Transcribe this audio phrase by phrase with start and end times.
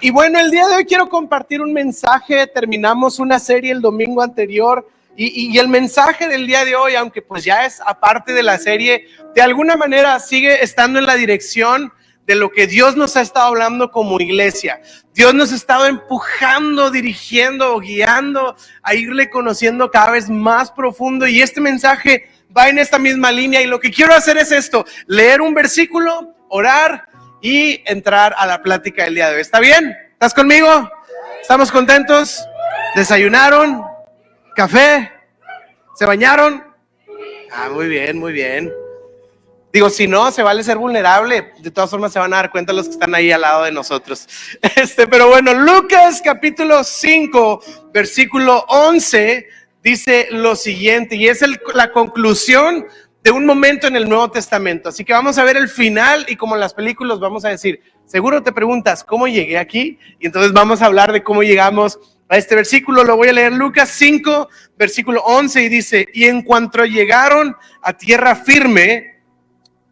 [0.00, 2.46] Y bueno, el día de hoy quiero compartir un mensaje.
[2.46, 7.42] Terminamos una serie el domingo anterior y, el mensaje del día de hoy, aunque pues
[7.42, 11.92] ya es aparte de la serie, de alguna manera sigue estando en la dirección
[12.24, 14.80] de lo que Dios nos ha estado hablando como iglesia.
[15.14, 21.42] Dios nos ha estado empujando, dirigiendo, guiando a irle conociendo cada vez más profundo y
[21.42, 25.40] este mensaje va en esta misma línea y lo que quiero hacer es esto, leer
[25.40, 27.07] un versículo, orar
[27.40, 29.40] y entrar a la plática del día de hoy.
[29.40, 29.96] ¿Está bien?
[30.12, 30.90] ¿Estás conmigo?
[31.40, 32.44] ¿Estamos contentos?
[32.94, 33.82] ¿Desayunaron?
[34.54, 35.12] ¿Café?
[35.94, 36.64] ¿Se bañaron?
[37.52, 38.72] Ah, muy bien, muy bien.
[39.72, 41.52] Digo, si no, se vale ser vulnerable.
[41.58, 43.72] De todas formas, se van a dar cuenta los que están ahí al lado de
[43.72, 44.26] nosotros.
[44.76, 47.62] Este, pero bueno, Lucas capítulo 5,
[47.92, 49.46] versículo 11,
[49.82, 52.86] dice lo siguiente, y es la conclusión
[53.22, 54.88] de un momento en el Nuevo Testamento.
[54.88, 57.80] Así que vamos a ver el final y como en las películas vamos a decir,
[58.04, 59.98] seguro te preguntas, ¿cómo llegué aquí?
[60.20, 63.04] Y entonces vamos a hablar de cómo llegamos a este versículo.
[63.04, 67.92] Lo voy a leer Lucas 5, versículo 11 y dice, y en cuanto llegaron a
[67.92, 69.20] tierra firme,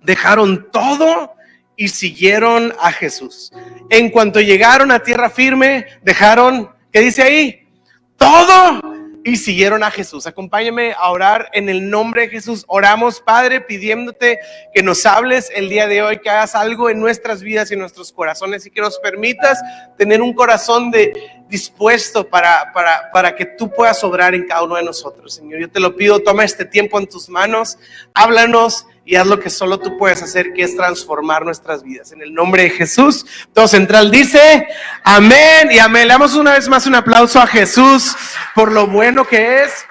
[0.02, 1.34] dejaron todo
[1.76, 3.52] y siguieron a Jesús.
[3.90, 7.68] En cuanto llegaron a tierra firme, dejaron, ¿qué dice ahí?
[8.16, 8.95] Todo
[9.26, 10.24] y siguieron a Jesús.
[10.28, 12.64] Acompáñame a orar en el nombre de Jesús.
[12.68, 14.38] Oramos, Padre, pidiéndote
[14.72, 17.80] que nos hables el día de hoy, que hagas algo en nuestras vidas y en
[17.80, 19.60] nuestros corazones y que nos permitas
[19.98, 21.12] tener un corazón de
[21.48, 25.34] dispuesto para, para, para que tú puedas obrar en cada uno de nosotros.
[25.34, 27.78] Señor, yo te lo pido, toma este tiempo en tus manos,
[28.14, 32.10] háblanos y haz lo que solo tú puedes hacer, que es transformar nuestras vidas.
[32.10, 34.66] En el nombre de Jesús, todo central dice,
[35.04, 36.08] amén y amén.
[36.08, 38.16] Le damos una vez más un aplauso a Jesús
[38.54, 39.86] por lo bueno que es.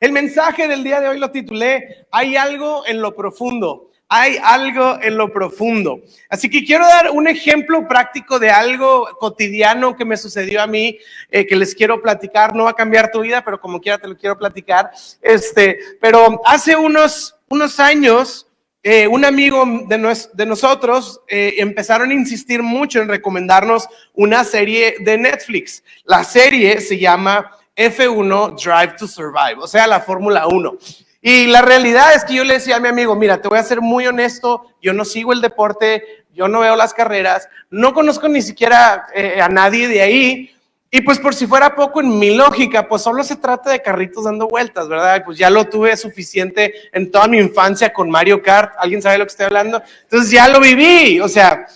[0.00, 4.98] El mensaje del día de hoy lo titulé, hay algo en lo profundo hay algo
[5.00, 6.02] en lo profundo.
[6.28, 10.98] Así que quiero dar un ejemplo práctico de algo cotidiano que me sucedió a mí,
[11.30, 12.54] eh, que les quiero platicar.
[12.54, 14.90] No va a cambiar tu vida, pero como quiera te lo quiero platicar.
[15.22, 18.46] Este, pero hace unos, unos años,
[18.82, 24.96] eh, un amigo de, de nosotros eh, empezaron a insistir mucho en recomendarnos una serie
[25.00, 25.82] de Netflix.
[26.04, 30.76] La serie se llama F1 Drive to Survive, o sea, la Fórmula 1.
[31.24, 33.62] Y la realidad es que yo le decía a mi amigo, mira, te voy a
[33.62, 38.28] ser muy honesto, yo no sigo el deporte, yo no veo las carreras, no conozco
[38.28, 40.50] ni siquiera eh, a nadie de ahí.
[40.90, 44.24] Y pues por si fuera poco en mi lógica, pues solo se trata de carritos
[44.24, 45.22] dando vueltas, ¿verdad?
[45.24, 48.74] Pues ya lo tuve suficiente en toda mi infancia con Mario Kart.
[48.78, 49.80] ¿Alguien sabe lo que estoy hablando?
[50.02, 51.66] Entonces ya lo viví, o sea,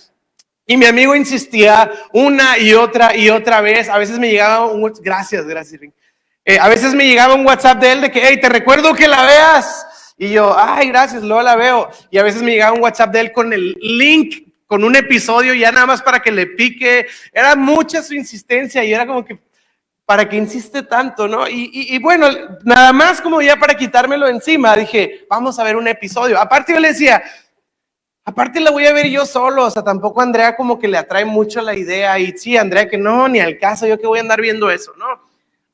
[0.67, 3.87] y mi amigo insistía una y otra y otra vez.
[3.87, 4.93] A veces me llegaba un...
[5.01, 5.81] Gracias, gracias.
[6.49, 9.05] Eh, a veces me llegaba un WhatsApp de él de que, hey, te recuerdo que
[9.05, 10.13] la veas.
[10.17, 11.89] Y yo, ay, gracias, luego la veo.
[12.09, 15.53] Y a veces me llegaba un WhatsApp de él con el link, con un episodio
[15.53, 17.05] ya nada más para que le pique.
[17.33, 19.37] Era mucha su insistencia y era como que,
[20.05, 21.49] ¿para qué insiste tanto, no?
[21.49, 22.29] Y, y, bueno,
[22.63, 26.39] nada más como ya para quitármelo encima, dije, vamos a ver un episodio.
[26.39, 27.21] Aparte yo le decía,
[28.23, 31.25] aparte la voy a ver yo solo, o sea, tampoco Andrea como que le atrae
[31.25, 32.17] mucho la idea.
[32.19, 34.93] Y sí, Andrea que no, ni al caso, yo que voy a andar viendo eso,
[34.97, 35.26] ¿no?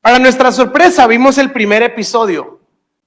[0.03, 2.59] Para nuestra sorpresa, vimos el primer episodio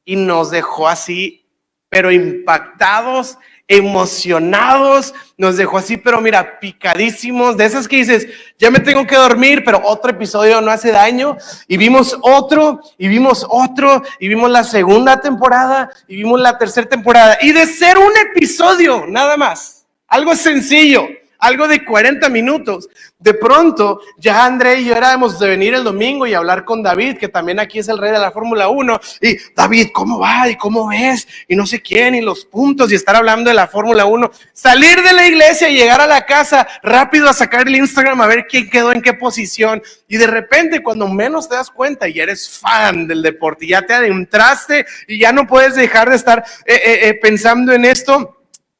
[0.03, 1.45] y nos dejó así,
[1.91, 3.37] pero impactados,
[3.69, 8.27] emocionados, nos dejó así, pero mira, picadísimos, de esas que dices,
[8.59, 11.37] ya me tengo que dormir, pero otro episodio no hace daño.
[11.69, 16.89] Y vimos otro, y vimos otro, y vimos la segunda temporada, y vimos la tercera
[16.89, 17.37] temporada.
[17.43, 21.07] Y de ser un episodio, nada más, algo sencillo
[21.39, 22.89] algo de 40 minutos.
[23.19, 27.17] De pronto, ya André y yo éramos de venir el domingo y hablar con David,
[27.17, 29.01] que también aquí es el rey de la Fórmula 1.
[29.23, 30.49] Y David, ¿cómo va?
[30.49, 31.27] ¿Y cómo ves?
[31.49, 34.31] Y no sé quién, y los puntos, y estar hablando de la Fórmula 1.
[34.53, 38.27] Salir de la iglesia y llegar a la casa rápido a sacar el Instagram a
[38.27, 39.83] ver quién quedó en qué posición.
[40.09, 43.95] Y de repente, cuando menos te das cuenta y eres fan del deporte, ya te
[43.95, 48.36] adentraste y ya no puedes dejar de estar eh, eh, eh, pensando en esto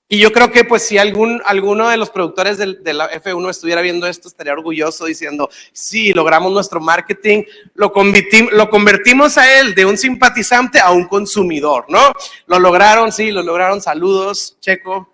[0.09, 3.81] y yo creo que pues si algún, alguno de los productores de, la F1 estuviera
[3.83, 7.43] viendo esto, estaría orgulloso diciendo, sí, logramos nuestro marketing,
[7.75, 7.93] lo,
[8.53, 12.13] lo convertimos a él de un simpatizante a un consumidor, ¿no?
[12.47, 13.81] Lo lograron, sí, lo lograron.
[13.81, 15.13] Saludos, Checo.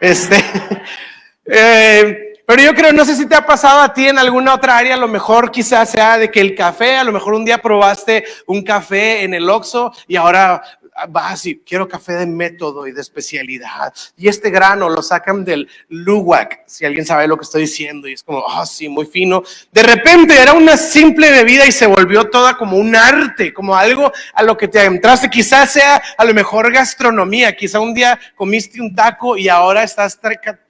[0.00, 0.36] Este,
[1.46, 4.78] eh, pero yo creo, no sé si te ha pasado a ti en alguna otra
[4.78, 7.58] área, a lo mejor quizás sea de que el café, a lo mejor un día
[7.58, 10.62] probaste un café en el Oxxo y ahora
[11.08, 13.92] vas quiero café de método y de especialidad.
[14.16, 18.14] Y este grano lo sacan del luwak, si alguien sabe lo que estoy diciendo, y
[18.14, 19.42] es como, ah, sí, muy fino.
[19.72, 24.12] De repente era una simple bebida y se volvió toda como un arte, como algo
[24.34, 25.30] a lo que te entraste.
[25.30, 30.18] Quizás sea a lo mejor gastronomía, quizá un día comiste un taco y ahora estás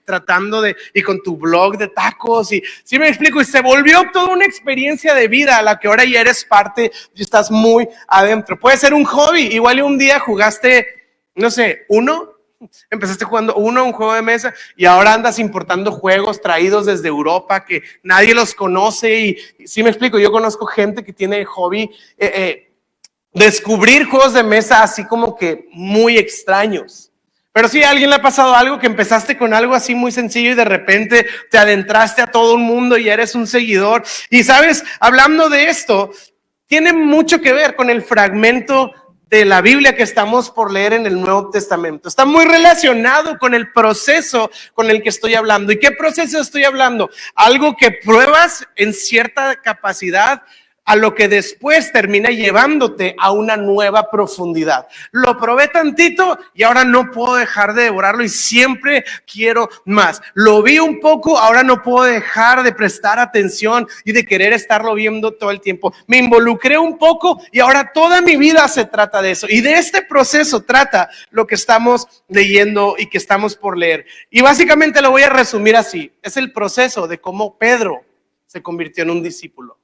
[0.09, 4.11] tratando de, y con tu blog de tacos, y si me explico, y se volvió
[4.11, 7.87] toda una experiencia de vida a la que ahora ya eres parte y estás muy
[8.09, 8.59] adentro.
[8.59, 10.87] Puede ser un hobby, igual y un día jugaste,
[11.35, 12.39] no sé, uno,
[12.91, 17.65] Empezaste jugando uno, un juego de mesa, y ahora andas importando juegos traídos desde Europa
[17.65, 19.21] que nadie los conoce.
[19.21, 21.83] Y, si me explico, yo conozco gente que tiene hobby
[22.19, 22.73] eh, eh,
[23.33, 27.08] descubrir juegos de mesa así como que muy extraños.
[27.59, 30.53] Pero si a alguien le ha pasado algo que empezaste con algo así muy sencillo
[30.53, 34.05] y de repente te adentraste a todo un mundo y eres un seguidor.
[34.31, 36.13] Y sabes, hablando de esto,
[36.69, 38.93] tiene mucho que ver con el fragmento
[39.27, 42.09] de la Biblia que estamos por leer en el Nuevo Testamento.
[42.09, 45.73] Está muy relacionado con el proceso con el que estoy hablando.
[45.73, 47.11] ¿Y qué proceso estoy hablando?
[47.35, 50.43] Algo que pruebas en cierta capacidad
[50.89, 54.89] a lo que después termina llevándote a una nueva profundidad.
[55.13, 60.23] Lo probé tantito y ahora no puedo dejar de devorarlo y siempre quiero más.
[60.33, 64.95] Lo vi un poco, ahora no puedo dejar de prestar atención y de querer estarlo
[64.95, 65.93] viendo todo el tiempo.
[66.07, 69.47] Me involucré un poco y ahora toda mi vida se trata de eso.
[69.47, 74.07] Y de este proceso trata lo que estamos leyendo y que estamos por leer.
[74.31, 76.13] Y básicamente lo voy a resumir así.
[76.23, 78.01] Es el proceso de cómo Pedro
[78.47, 79.78] se convirtió en un discípulo.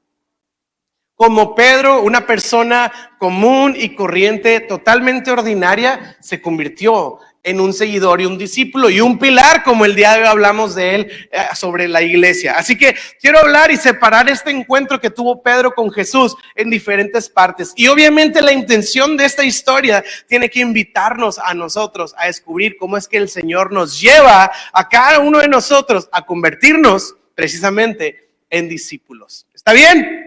[1.16, 8.26] Como Pedro, una persona común y corriente, totalmente ordinaria, se convirtió en un seguidor y
[8.26, 11.87] un discípulo y un pilar, como el día de hoy hablamos de él eh, sobre
[11.87, 12.55] la iglesia.
[12.56, 17.28] Así que quiero hablar y separar este encuentro que tuvo Pedro con Jesús en diferentes
[17.28, 17.72] partes.
[17.76, 22.96] Y obviamente la intención de esta historia tiene que invitarnos a nosotros a descubrir cómo
[22.96, 28.69] es que el Señor nos lleva a cada uno de nosotros a convertirnos precisamente en
[28.69, 29.46] discípulos.
[29.55, 30.24] ¿Está bien?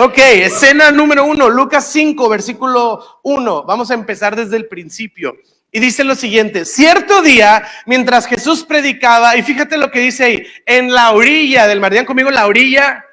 [0.00, 3.64] Ok, escena número uno, Lucas 5, versículo 1.
[3.64, 5.36] Vamos a empezar desde el principio.
[5.72, 10.46] Y dice lo siguiente, cierto día, mientras Jesús predicaba, y fíjate lo que dice ahí,
[10.66, 13.04] en la orilla del mar, conmigo, la orilla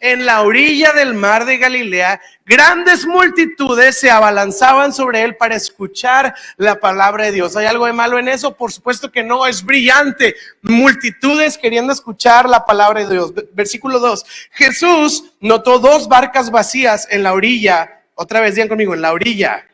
[0.00, 6.34] en la orilla del mar de Galilea, grandes multitudes se abalanzaban sobre él para escuchar
[6.56, 7.54] la palabra de Dios.
[7.56, 8.56] ¿Hay algo de malo en eso?
[8.56, 10.34] Por supuesto que no, es brillante.
[10.62, 13.32] Multitudes queriendo escuchar la palabra de Dios.
[13.52, 14.24] Versículo 2.
[14.52, 18.02] Jesús notó dos barcas vacías en la orilla.
[18.14, 19.66] Otra vez, digan conmigo, en la orilla.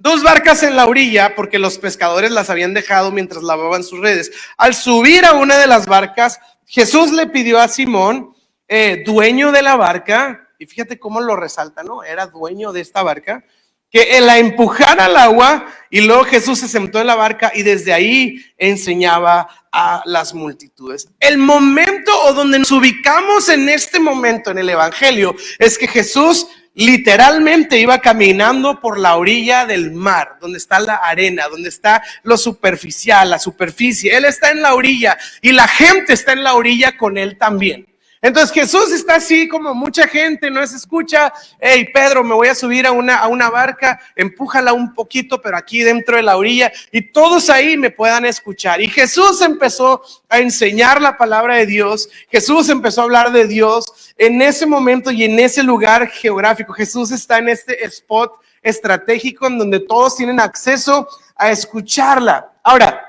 [0.00, 4.30] Dos barcas en la orilla porque los pescadores las habían dejado mientras lavaban sus redes.
[4.56, 8.36] Al subir a una de las barcas, Jesús le pidió a Simón,
[8.68, 12.02] eh, dueño de la barca, y fíjate cómo lo resalta, ¿no?
[12.04, 13.44] Era dueño de esta barca,
[13.90, 17.94] que la empujara al agua y luego Jesús se sentó en la barca y desde
[17.94, 21.08] ahí enseñaba a las multitudes.
[21.18, 26.48] El momento o donde nos ubicamos en este momento en el Evangelio es que Jesús
[26.74, 32.36] literalmente iba caminando por la orilla del mar, donde está la arena, donde está lo
[32.36, 34.16] superficial, la superficie.
[34.16, 37.87] Él está en la orilla y la gente está en la orilla con él también.
[38.20, 42.54] Entonces Jesús está así como mucha gente no se escucha, hey Pedro, me voy a
[42.54, 46.72] subir a una, a una barca, empújala un poquito, pero aquí dentro de la orilla,
[46.90, 48.80] y todos ahí me puedan escuchar.
[48.80, 54.14] Y Jesús empezó a enseñar la palabra de Dios, Jesús empezó a hablar de Dios
[54.16, 56.72] en ese momento y en ese lugar geográfico.
[56.72, 58.32] Jesús está en este spot
[58.62, 62.52] estratégico en donde todos tienen acceso a escucharla.
[62.62, 63.07] Ahora,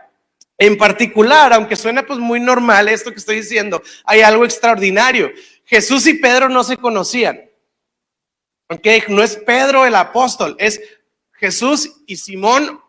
[0.60, 5.31] en particular, aunque suena pues muy normal esto que estoy diciendo, hay algo extraordinario.
[5.64, 7.50] Jesús y Pedro no se conocían.
[8.68, 8.86] ¿Ok?
[9.07, 10.81] No es Pedro el apóstol, es
[11.31, 12.81] Jesús y Simón,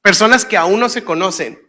[0.00, 1.67] personas que aún no se conocen.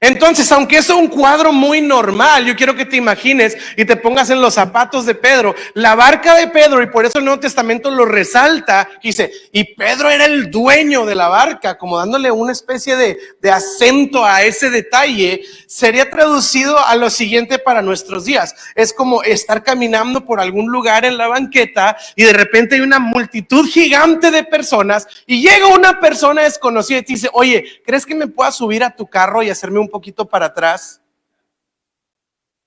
[0.00, 4.28] Entonces, aunque es un cuadro muy normal, yo quiero que te imagines y te pongas
[4.30, 7.90] en los zapatos de Pedro, la barca de Pedro, y por eso el Nuevo Testamento
[7.90, 12.96] lo resalta, dice, y Pedro era el dueño de la barca, como dándole una especie
[12.96, 18.54] de, de acento a ese detalle, sería traducido a lo siguiente para nuestros días.
[18.74, 22.98] Es como estar caminando por algún lugar en la banqueta y de repente hay una
[22.98, 28.14] multitud gigante de personas y llega una persona desconocida y te dice, oye, ¿crees que
[28.14, 31.00] me pueda subir a tu carro y hacerme un un poquito para atrás.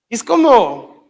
[0.10, 1.06] es como,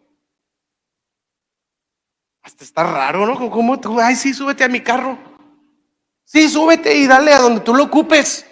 [2.42, 3.50] hasta está raro, ¿no?
[3.50, 5.16] Como tú, ay, sí, súbete a mi carro.
[6.24, 8.46] Sí, súbete y dale a donde tú lo ocupes.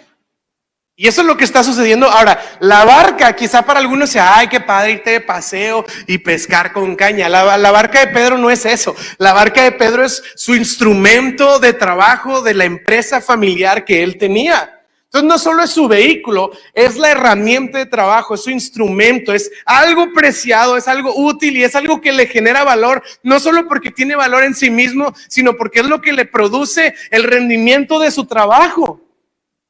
[0.95, 2.09] Y eso es lo que está sucediendo.
[2.09, 6.73] Ahora, la barca, quizá para algunos sea, ay, qué padre irte de paseo y pescar
[6.73, 7.29] con caña.
[7.29, 8.95] La, la, barca de Pedro no es eso.
[9.17, 14.17] La barca de Pedro es su instrumento de trabajo de la empresa familiar que él
[14.17, 14.78] tenía.
[15.11, 19.49] Entonces no solo es su vehículo, es la herramienta de trabajo, es su instrumento, es
[19.65, 23.89] algo preciado, es algo útil y es algo que le genera valor, no solo porque
[23.89, 28.11] tiene valor en sí mismo, sino porque es lo que le produce el rendimiento de
[28.11, 29.01] su trabajo.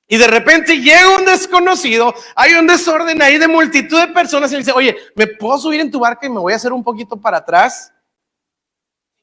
[0.10, 4.58] Y de repente llega un desconocido, hay un desorden ahí de multitud de personas y
[4.58, 7.16] dice, oye, ¿me puedo subir en tu barca y me voy a hacer un poquito
[7.16, 7.94] para atrás?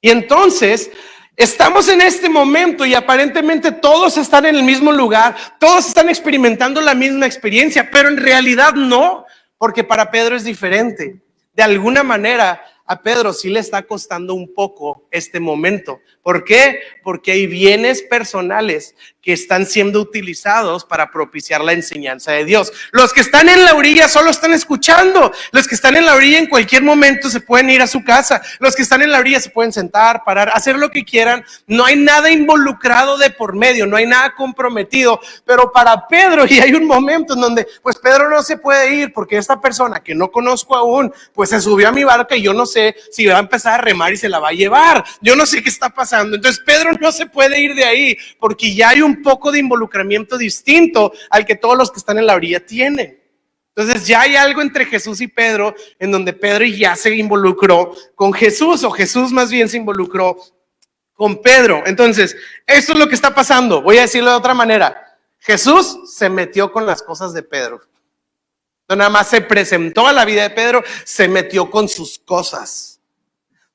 [0.00, 0.90] Y entonces
[1.36, 6.80] estamos en este momento y aparentemente todos están en el mismo lugar, todos están experimentando
[6.80, 9.26] la misma experiencia, pero en realidad no,
[9.58, 11.20] porque para Pedro es diferente.
[11.54, 16.00] De alguna manera a Pedro sí le está costando un poco este momento.
[16.26, 16.80] ¿Por qué?
[17.04, 22.72] Porque hay bienes personales que están siendo utilizados para propiciar la enseñanza de Dios.
[22.90, 25.32] Los que están en la orilla solo están escuchando.
[25.52, 28.42] Los que están en la orilla en cualquier momento se pueden ir a su casa.
[28.58, 31.44] Los que están en la orilla se pueden sentar, parar, hacer lo que quieran.
[31.68, 35.20] No hay nada involucrado de por medio, no hay nada comprometido.
[35.44, 39.12] Pero para Pedro, y hay un momento en donde pues Pedro no se puede ir
[39.12, 42.52] porque esta persona que no conozco aún, pues se subió a mi barca y yo
[42.52, 45.04] no sé si va a empezar a remar y se la va a llevar.
[45.20, 46.15] Yo no sé qué está pasando.
[46.20, 50.38] Entonces Pedro no se puede ir de ahí porque ya hay un poco de involucramiento
[50.38, 53.20] distinto al que todos los que están en la orilla tienen.
[53.74, 58.32] Entonces ya hay algo entre Jesús y Pedro en donde Pedro ya se involucró con
[58.32, 60.38] Jesús o Jesús más bien se involucró
[61.12, 61.82] con Pedro.
[61.86, 63.82] Entonces, esto es lo que está pasando.
[63.82, 65.18] Voy a decirlo de otra manera.
[65.38, 67.80] Jesús se metió con las cosas de Pedro.
[68.88, 72.95] No nada más se presentó a la vida de Pedro, se metió con sus cosas.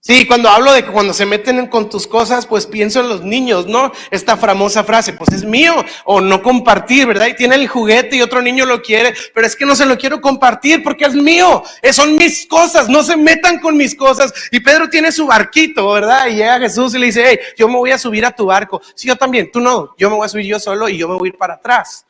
[0.03, 3.21] Sí, cuando hablo de que cuando se meten con tus cosas, pues pienso en los
[3.21, 3.91] niños, ¿no?
[4.09, 7.27] Esta famosa frase, pues es mío, o no compartir, ¿verdad?
[7.27, 9.99] Y tiene el juguete y otro niño lo quiere, pero es que no se lo
[9.99, 11.61] quiero compartir porque es mío,
[11.93, 14.33] son mis cosas, no se metan con mis cosas.
[14.49, 16.25] Y Pedro tiene su barquito, ¿verdad?
[16.29, 18.81] Y llega Jesús y le dice, hey, yo me voy a subir a tu barco.
[18.95, 21.15] Sí, yo también, tú no, yo me voy a subir yo solo y yo me
[21.15, 22.07] voy a ir para atrás.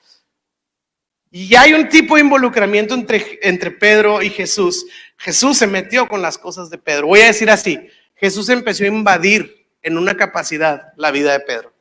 [1.31, 4.85] Y hay un tipo de involucramiento entre, entre Pedro y Jesús.
[5.17, 7.07] Jesús se metió con las cosas de Pedro.
[7.07, 7.79] Voy a decir así,
[8.15, 11.73] Jesús empezó a invadir en una capacidad la vida de Pedro.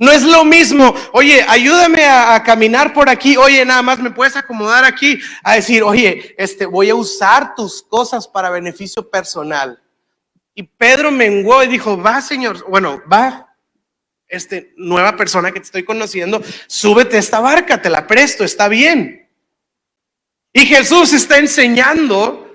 [0.00, 4.36] No es lo mismo, oye, ayúdame a, caminar por aquí, oye, nada más me puedes
[4.36, 9.82] acomodar aquí, a decir, oye, este, voy a usar tus cosas para beneficio personal.
[10.54, 13.47] Y Pedro menguó y dijo, va, Señor, bueno, va,
[14.28, 18.68] este, nueva persona que te estoy conociendo, súbete a esta barca, te la presto, está
[18.68, 19.28] bien.
[20.52, 22.48] Y Jesús está enseñando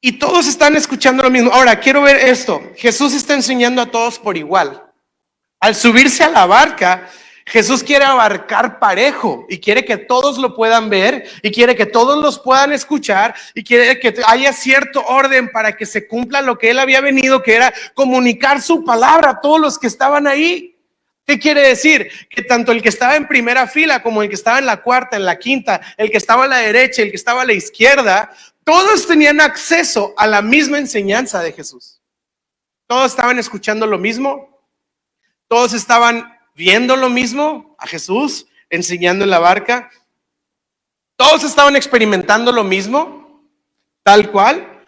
[0.00, 1.50] y todos están escuchando lo mismo.
[1.50, 2.62] Ahora, quiero ver esto.
[2.76, 4.82] Jesús está enseñando a todos por igual.
[5.60, 7.10] Al subirse a la barca,
[7.46, 12.22] Jesús quiere abarcar parejo y quiere que todos lo puedan ver y quiere que todos
[12.22, 16.70] los puedan escuchar y quiere que haya cierto orden para que se cumpla lo que
[16.70, 20.74] él había venido, que era comunicar su palabra a todos los que estaban ahí.
[21.26, 22.10] ¿Qué quiere decir?
[22.30, 25.16] Que tanto el que estaba en primera fila como el que estaba en la cuarta,
[25.16, 28.30] en la quinta, el que estaba a la derecha, el que estaba a la izquierda,
[28.62, 32.00] todos tenían acceso a la misma enseñanza de Jesús.
[32.86, 34.62] Todos estaban escuchando lo mismo,
[35.48, 39.90] todos estaban viendo lo mismo a Jesús enseñando en la barca.
[41.16, 43.48] Todos estaban experimentando lo mismo,
[44.02, 44.84] tal cual.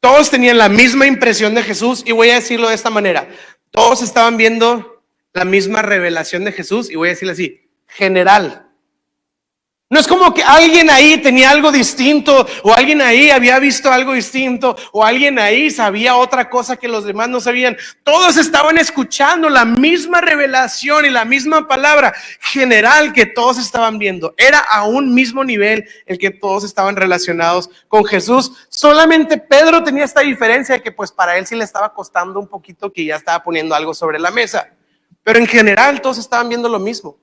[0.00, 3.28] Todos tenían la misma impresión de Jesús y voy a decirlo de esta manera.
[3.70, 8.67] Todos estaban viendo la misma revelación de Jesús y voy a decirlo así, general.
[9.90, 14.12] No es como que alguien ahí tenía algo distinto o alguien ahí había visto algo
[14.12, 17.74] distinto o alguien ahí sabía otra cosa que los demás no sabían.
[18.02, 24.34] Todos estaban escuchando la misma revelación y la misma palabra general que todos estaban viendo.
[24.36, 28.68] Era a un mismo nivel el que todos estaban relacionados con Jesús.
[28.68, 32.46] Solamente Pedro tenía esta diferencia de que pues para él sí le estaba costando un
[32.46, 34.68] poquito que ya estaba poniendo algo sobre la mesa.
[35.22, 37.16] Pero en general todos estaban viendo lo mismo.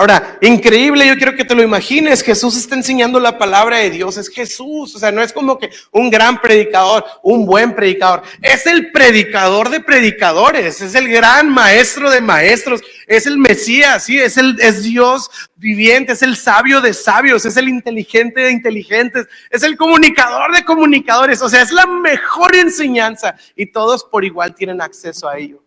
[0.00, 4.16] Ahora, increíble, yo quiero que te lo imagines, Jesús está enseñando la palabra de Dios,
[4.16, 8.64] es Jesús, o sea, no es como que un gran predicador, un buen predicador, es
[8.64, 14.38] el predicador de predicadores, es el gran maestro de maestros, es el Mesías, sí, es
[14.38, 19.62] el es Dios viviente, es el sabio de sabios, es el inteligente de inteligentes, es
[19.62, 24.80] el comunicador de comunicadores, o sea, es la mejor enseñanza y todos por igual tienen
[24.80, 25.62] acceso a ello.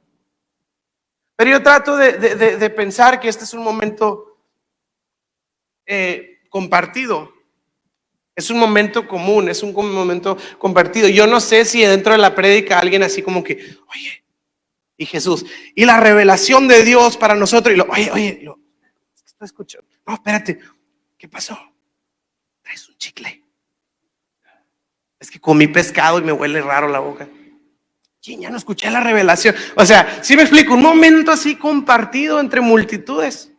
[1.36, 4.38] Pero yo trato de, pensar que este es un momento
[5.86, 7.34] eh, compartido.
[8.36, 11.08] Es un momento común, es un momento compartido.
[11.08, 14.24] Yo no sé si dentro de la prédica alguien así como que, oye,
[14.98, 18.60] y Jesús, y la revelación de Dios para nosotros, y lo, oye, oye, lo,
[19.14, 19.88] estoy escuchando.
[20.08, 20.60] No, espérate,
[21.18, 21.58] ¿qué pasó?
[22.62, 23.44] Traes un chicle.
[25.20, 27.28] Es que comí pescado y me huele raro la boca
[28.24, 29.54] ya no escuché la revelación.
[29.76, 33.52] O sea, si me explico, un momento así compartido entre multitudes.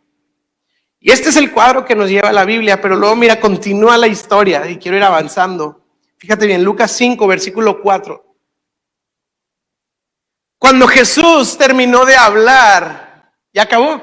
[0.99, 3.99] Y este es el cuadro que nos lleva a la Biblia, pero luego mira, continúa
[3.99, 5.85] la historia y quiero ir avanzando.
[6.17, 8.25] Fíjate bien, Lucas 5, versículo 4.
[10.59, 14.03] Cuando Jesús terminó de hablar, ya acabó.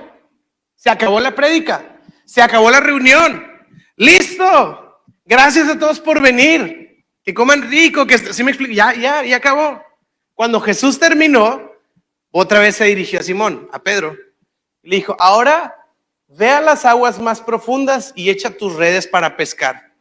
[0.76, 3.48] Se acabó la prédica, se acabó la reunión.
[3.96, 5.02] Listo.
[5.26, 7.04] Gracias a todos por venir.
[7.24, 9.82] Que coman rico, que si me explico, ya, ya, ya acabó.
[10.42, 11.72] Cuando Jesús terminó,
[12.32, 14.18] otra vez se dirigió a Simón, a Pedro.
[14.82, 15.76] Le dijo, ahora
[16.30, 19.94] ve a las aguas más profundas y echa tus redes para pescar.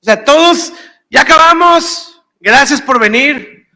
[0.00, 0.72] O sea, todos,
[1.10, 2.22] ya acabamos.
[2.40, 3.68] Gracias por venir.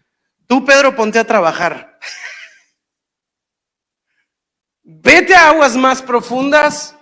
[0.47, 1.99] Tú, Pedro, ponte a trabajar.
[4.83, 6.97] Vete a aguas más profundas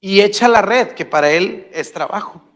[0.00, 2.47] y echa la red, que para él es trabajo.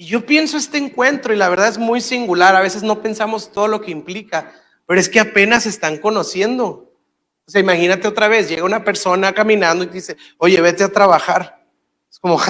[0.00, 2.54] Y yo pienso este encuentro y la verdad es muy singular.
[2.54, 4.52] A veces no pensamos todo lo que implica,
[4.86, 6.94] pero es que apenas se están conociendo.
[7.46, 11.66] O sea, imagínate otra vez, llega una persona caminando y dice, oye, vete a trabajar.
[12.08, 12.40] Es como,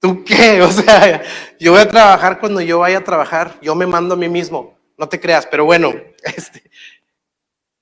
[0.00, 0.60] ¿tú qué?
[0.62, 1.22] O sea,
[1.60, 4.76] yo voy a trabajar cuando yo vaya a trabajar, yo me mando a mí mismo,
[4.98, 6.68] no te creas, pero bueno, este.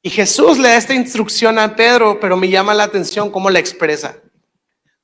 [0.03, 3.61] Y Jesús le da esta instrucción a Pedro, pero me llama la atención cómo la
[3.61, 4.17] expresa.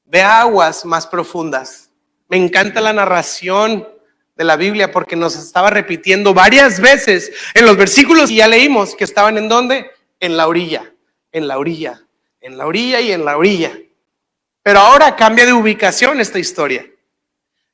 [0.04, 1.87] Ve aguas más profundas.
[2.28, 3.88] Me encanta la narración
[4.36, 8.94] de la Biblia porque nos estaba repitiendo varias veces en los versículos y ya leímos
[8.94, 9.90] que estaban en dónde?
[10.20, 10.92] En la orilla,
[11.32, 12.04] en la orilla,
[12.40, 13.72] en la orilla y en la orilla.
[14.62, 16.86] Pero ahora cambia de ubicación esta historia.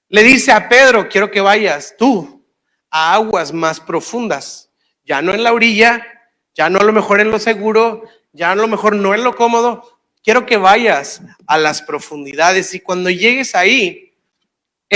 [0.09, 2.45] Le dice a Pedro, quiero que vayas tú
[2.91, 4.71] a aguas más profundas,
[5.05, 6.07] ya no en la orilla,
[6.55, 9.35] ya no a lo mejor en lo seguro, ya a lo mejor no en lo
[9.35, 9.99] cómodo.
[10.23, 14.14] Quiero que vayas a las profundidades y cuando llegues ahí,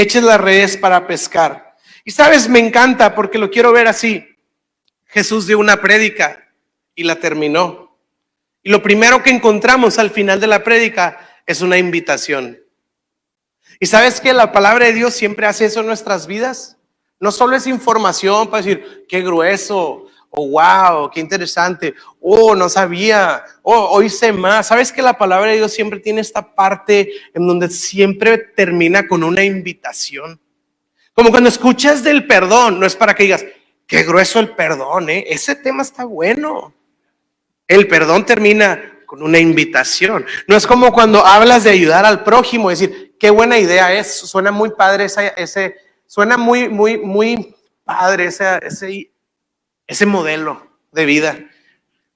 [0.00, 1.76] eches las redes para pescar.
[2.05, 4.26] Y sabes, me encanta porque lo quiero ver así.
[5.07, 6.52] Jesús dio una prédica
[6.95, 7.99] y la terminó.
[8.62, 12.59] Y lo primero que encontramos al final de la prédica es una invitación.
[13.81, 16.76] Y sabes que la palabra de Dios siempre hace eso en nuestras vidas.
[17.21, 23.44] No solo es información para decir, qué grueso, oh, wow, qué interesante, oh, no sabía,
[23.62, 24.68] oh, hoy sé más.
[24.68, 29.25] Sabes que la palabra de Dios siempre tiene esta parte en donde siempre termina con
[29.25, 30.40] una invitación.
[31.14, 33.44] Como cuando escuchas del perdón, no es para que digas,
[33.87, 35.24] qué grueso el perdón, ¿eh?
[35.29, 36.74] ese tema está bueno.
[37.66, 40.24] El perdón termina con una invitación.
[40.46, 44.53] No es como cuando hablas de ayudar al prójimo, decir, qué buena idea es, suena
[44.53, 45.76] muy padre ese, ese
[46.07, 49.11] suena muy, muy, muy padre ese
[49.88, 51.38] ese modelo de vida.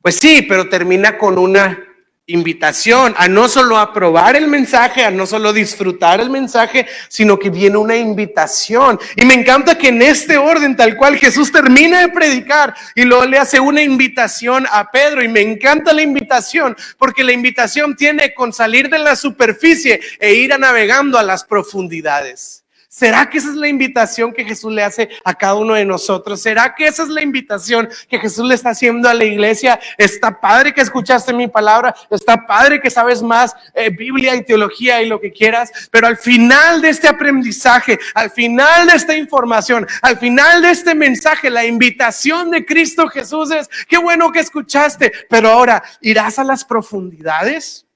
[0.01, 1.79] Pues sí, pero termina con una
[2.27, 7.51] invitación a no solo aprobar el mensaje, a no solo disfrutar el mensaje, sino que
[7.51, 8.99] viene una invitación.
[9.17, 13.27] Y me encanta que en este orden tal cual Jesús termina de predicar y luego
[13.27, 15.23] le hace una invitación a Pedro.
[15.23, 20.35] Y me encanta la invitación porque la invitación tiene con salir de la superficie e
[20.35, 22.62] ir a navegando a las profundidades.
[22.95, 26.43] ¿Será que esa es la invitación que Jesús le hace a cada uno de nosotros?
[26.43, 29.81] ¿Será que esa es la invitación que Jesús le está haciendo a la iglesia?
[29.97, 35.01] Está padre que escuchaste mi palabra, está padre que sabes más eh, Biblia y teología
[35.01, 39.87] y lo que quieras, pero al final de este aprendizaje, al final de esta información,
[40.03, 45.11] al final de este mensaje, la invitación de Cristo Jesús es, qué bueno que escuchaste,
[45.31, 47.87] pero ahora, ¿irás a las profundidades?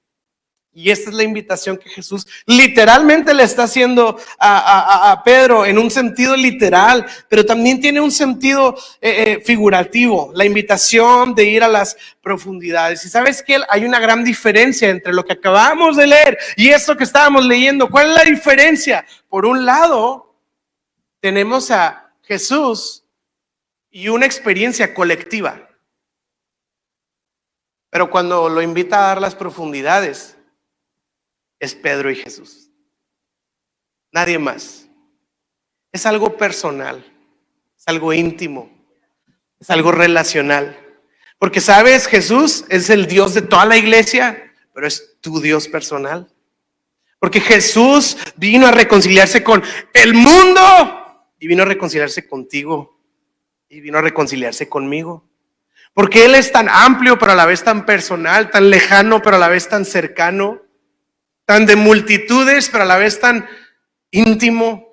[0.79, 5.89] Y esta es la invitación que Jesús literalmente le está haciendo a, Pedro en un
[5.89, 11.67] sentido literal, pero también tiene un sentido eh, eh, figurativo, la invitación de ir a
[11.67, 13.03] las profundidades.
[13.03, 16.95] Y sabes que hay una gran diferencia entre lo que acabamos de leer y esto
[16.95, 17.89] que estábamos leyendo.
[17.89, 19.03] ¿Cuál es la diferencia?
[19.29, 20.35] Por un lado,
[21.19, 23.03] tenemos a Jesús
[23.89, 25.59] y una experiencia colectiva.
[27.89, 30.36] Pero cuando lo invita a dar las profundidades,
[31.59, 32.69] es Pedro y Jesús.
[34.11, 34.87] Nadie más.
[35.91, 37.03] Es algo personal,
[37.77, 38.69] es algo íntimo,
[39.59, 40.77] es algo relacional.
[41.39, 46.31] Porque sabes, Jesús es el Dios de toda la iglesia, pero es tu Dios personal.
[47.19, 50.61] Porque Jesús vino a reconciliarse con el mundo
[51.39, 52.99] y vino a reconciliarse contigo
[53.69, 55.27] y vino a reconciliarse conmigo.
[55.93, 59.39] Porque Él es tan amplio, pero a la vez tan personal, tan lejano, pero a
[59.39, 60.61] la vez tan cercano
[61.47, 63.47] tan de multitudes, pero a la vez tan
[64.11, 64.86] íntimo.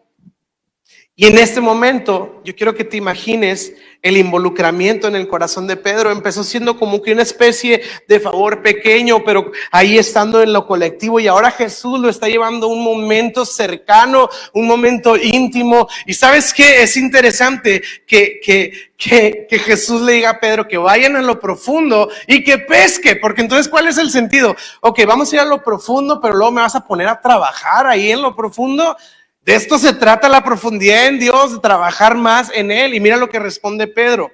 [1.17, 3.73] Y en este momento, yo quiero que te imagines
[4.03, 6.11] el involucramiento en el corazón de Pedro.
[6.11, 11.21] Empezó siendo como que una especie de favor pequeño, pero ahí estando en lo colectivo.
[11.21, 15.87] Y ahora Jesús lo está llevando un momento cercano, un momento íntimo.
[16.05, 16.83] Y sabes qué?
[16.83, 21.39] Es interesante que, que, que, que Jesús le diga a Pedro que vayan a lo
[21.39, 23.15] profundo y que pesque.
[23.15, 24.57] Porque entonces, ¿cuál es el sentido?
[24.81, 27.87] Ok, vamos a ir a lo profundo, pero luego me vas a poner a trabajar
[27.87, 28.97] ahí en lo profundo.
[29.45, 32.95] De esto se trata la profundidad en Dios, de trabajar más en Él.
[32.95, 34.31] Y mira lo que responde Pedro.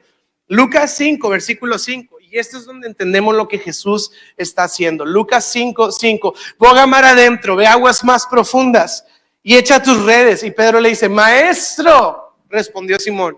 [0.46, 2.18] Lucas 5, versículo 5.
[2.20, 5.04] Y esto es donde entendemos lo que Jesús está haciendo.
[5.04, 6.34] Lucas 5, 5.
[6.58, 9.04] Boga mar adentro, ve aguas más profundas
[9.42, 10.44] y echa tus redes.
[10.44, 13.36] Y Pedro le dice, maestro, respondió Simón,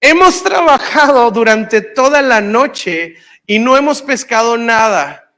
[0.00, 3.14] hemos trabajado durante toda la noche
[3.46, 5.29] y no hemos pescado nada.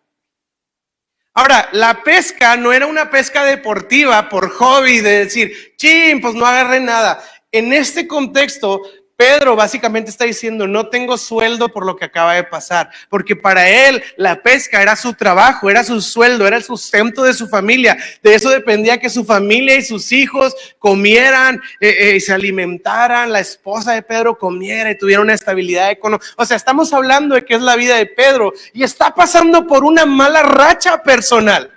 [1.34, 6.44] Ahora, la pesca no era una pesca deportiva por hobby de decir, ching, pues no
[6.44, 7.24] agarré nada.
[7.50, 8.82] En este contexto,
[9.22, 13.68] Pedro básicamente está diciendo, no tengo sueldo por lo que acaba de pasar, porque para
[13.68, 17.96] él la pesca era su trabajo, era su sueldo, era el sustento de su familia.
[18.20, 23.38] De eso dependía que su familia y sus hijos comieran eh, eh, se alimentaran, la
[23.38, 26.26] esposa de Pedro comiera y tuviera una estabilidad económica.
[26.36, 29.84] O sea, estamos hablando de que es la vida de Pedro y está pasando por
[29.84, 31.71] una mala racha personal.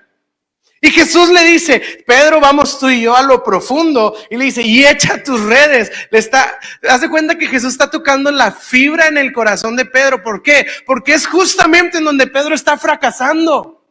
[0.81, 4.15] Y Jesús le dice, Pedro, vamos tú y yo a lo profundo.
[4.29, 5.91] Y le dice, y echa tus redes.
[6.11, 10.21] Le está, hace cuenta que Jesús está tocando la fibra en el corazón de Pedro.
[10.21, 10.67] ¿Por qué?
[10.85, 13.83] Porque es justamente en donde Pedro está fracasando.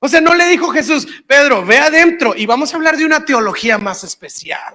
[0.00, 3.24] O sea, no le dijo Jesús, Pedro, ve adentro y vamos a hablar de una
[3.24, 4.74] teología más especial.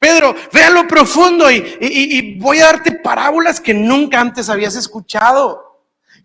[0.00, 4.74] Pedro, ve a lo profundo y, y voy a darte parábolas que nunca antes habías
[4.74, 5.71] escuchado.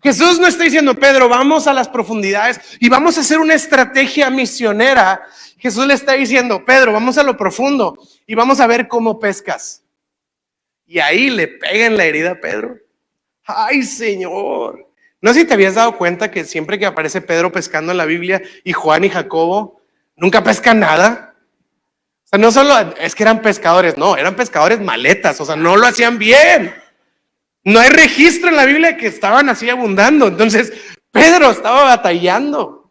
[0.02, 4.30] Jesús no está diciendo, Pedro, vamos a las profundidades y vamos a hacer una estrategia
[4.30, 5.22] misionera.
[5.58, 9.82] Jesús le está diciendo, Pedro, vamos a lo profundo y vamos a ver cómo pescas.
[10.86, 12.78] Y ahí le peguen la herida a Pedro.
[13.44, 14.86] Ay, Señor.
[15.20, 18.04] No sé si te habías dado cuenta que siempre que aparece Pedro pescando en la
[18.04, 19.82] Biblia y Juan y Jacobo,
[20.16, 21.34] nunca pescan nada.
[22.24, 25.76] O sea, no solo es que eran pescadores, no, eran pescadores maletas, o sea, no
[25.76, 26.74] lo hacían bien.
[27.68, 30.28] No hay registro en la Biblia que estaban así abundando.
[30.28, 30.72] Entonces,
[31.10, 32.90] Pedro estaba batallando.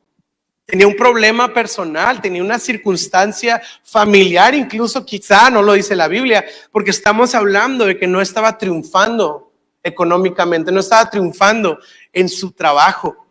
[0.68, 6.46] Tenía un problema personal, tenía una circunstancia familiar, incluso quizá no lo dice la Biblia,
[6.72, 11.80] porque estamos hablando de que no estaba triunfando económicamente, no estaba triunfando
[12.14, 13.26] en su trabajo.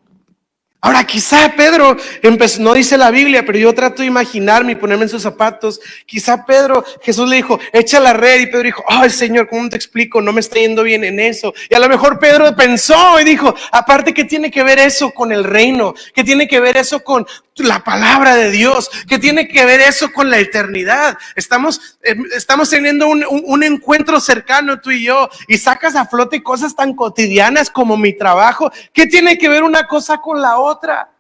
[0.83, 5.05] Ahora, quizá Pedro empezó, no dice la Biblia, pero yo trato de imaginarme y ponerme
[5.05, 5.81] en sus zapatos.
[6.05, 8.41] Quizá Pedro, Jesús le dijo, echa la red.
[8.41, 10.21] Y Pedro dijo, ay Señor, ¿cómo te explico?
[10.21, 11.55] No me está yendo bien en eso.
[11.71, 15.33] Y a lo mejor Pedro pensó y dijo, aparte, ¿qué tiene que ver eso con
[15.33, 15.95] el reino?
[16.15, 18.91] ¿Qué tiene que ver eso con la palabra de Dios?
[19.09, 21.17] ¿Qué tiene que ver eso con la eternidad?
[21.35, 26.43] Estamos, em, estamos teniendo un, un encuentro cercano tú y yo y sacas a flote
[26.43, 28.71] cosas tan cotidianas como mi trabajo.
[28.93, 30.66] ¿Qué tiene que ver una cosa con la otra?
[30.67, 31.13] Otra.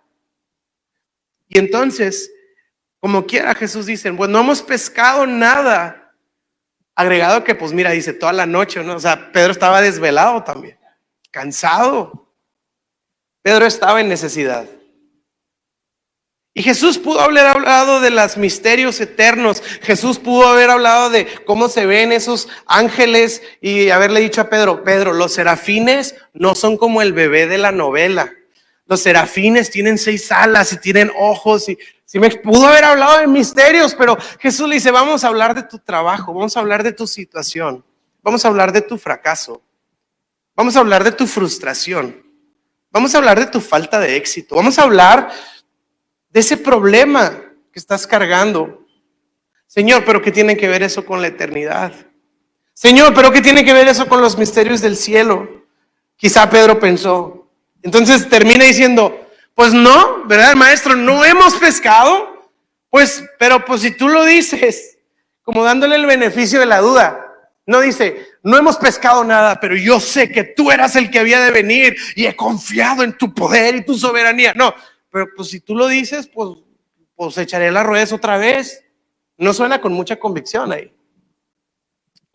[1.48, 2.30] Y entonces,
[3.00, 6.14] como quiera, Jesús dice, pues no hemos pescado nada.
[6.94, 8.96] Agregado que, pues mira, dice toda la noche, ¿no?
[8.96, 10.78] O sea, Pedro estaba desvelado también,
[11.30, 12.32] cansado.
[13.42, 14.66] Pedro estaba en necesidad.
[16.58, 19.62] Y Jesús pudo haber hablado de los misterios eternos.
[19.82, 24.82] Jesús pudo haber hablado de cómo se ven esos ángeles y haberle dicho a Pedro,
[24.82, 28.32] Pedro, los serafines no son como el bebé de la novela.
[28.86, 33.26] Los serafines tienen seis alas y tienen ojos y si me pudo haber hablado de
[33.26, 36.92] misterios, pero Jesús le dice, vamos a hablar de tu trabajo, vamos a hablar de
[36.92, 37.84] tu situación,
[38.22, 39.60] vamos a hablar de tu fracaso,
[40.54, 42.24] vamos a hablar de tu frustración,
[42.92, 45.32] vamos a hablar de tu falta de éxito, vamos a hablar
[46.30, 48.86] de ese problema que estás cargando.
[49.66, 51.92] Señor, pero ¿qué tiene que ver eso con la eternidad?
[52.72, 55.66] Señor, pero ¿qué tiene que ver eso con los misterios del cielo?
[56.16, 57.35] Quizá Pedro pensó,
[57.86, 60.96] entonces termina diciendo, pues no, ¿verdad, maestro?
[60.96, 62.50] No hemos pescado.
[62.90, 64.98] Pues, pero pues si tú lo dices,
[65.42, 67.32] como dándole el beneficio de la duda,
[67.64, 71.38] no dice, no hemos pescado nada, pero yo sé que tú eras el que había
[71.38, 74.52] de venir y he confiado en tu poder y tu soberanía.
[74.56, 74.74] No,
[75.08, 76.58] pero pues si tú lo dices, pues,
[77.14, 78.82] pues echaré las ruedas otra vez.
[79.38, 80.92] No suena con mucha convicción ahí.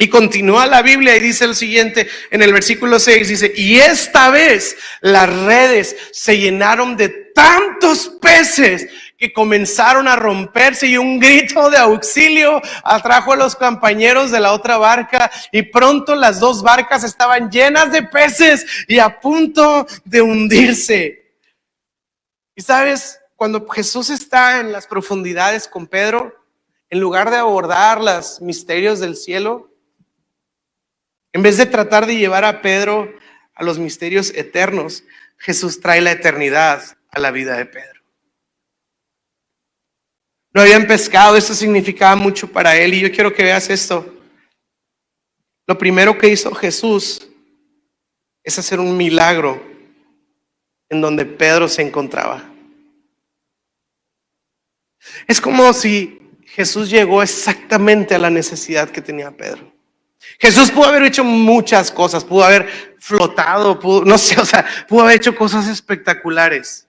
[0.02, 4.32] Y continúa la Biblia y dice el siguiente en el versículo 6, dice, y esta
[4.32, 11.70] vez las redes se llenaron de tantos peces que comenzaron a romperse y un grito
[11.70, 17.04] de auxilio atrajo a los compañeros de la otra barca y pronto las dos barcas
[17.04, 21.36] estaban llenas de peces y a punto de hundirse.
[22.56, 26.44] Y sabes, cuando Jesús está en las profundidades con Pedro,
[26.90, 29.71] en lugar de abordar los misterios del cielo,
[31.34, 33.14] en vez de tratar de llevar a Pedro
[33.56, 35.04] a los misterios eternos,
[35.38, 38.02] Jesús trae la eternidad a la vida de Pedro.
[40.54, 44.18] No habían pescado, esto significaba mucho para él y yo quiero que veas esto.
[45.66, 47.30] Lo primero que hizo Jesús
[48.44, 49.64] es hacer un milagro
[50.90, 52.44] en donde Pedro se encontraba.
[55.28, 59.71] Es como si Jesús llegó exactamente a la necesidad que tenía Pedro.
[60.40, 62.68] Jesús pudo haber hecho muchas cosas, pudo haber
[63.00, 66.88] flotado, pudo, no sé, o sea, pudo haber hecho cosas espectaculares.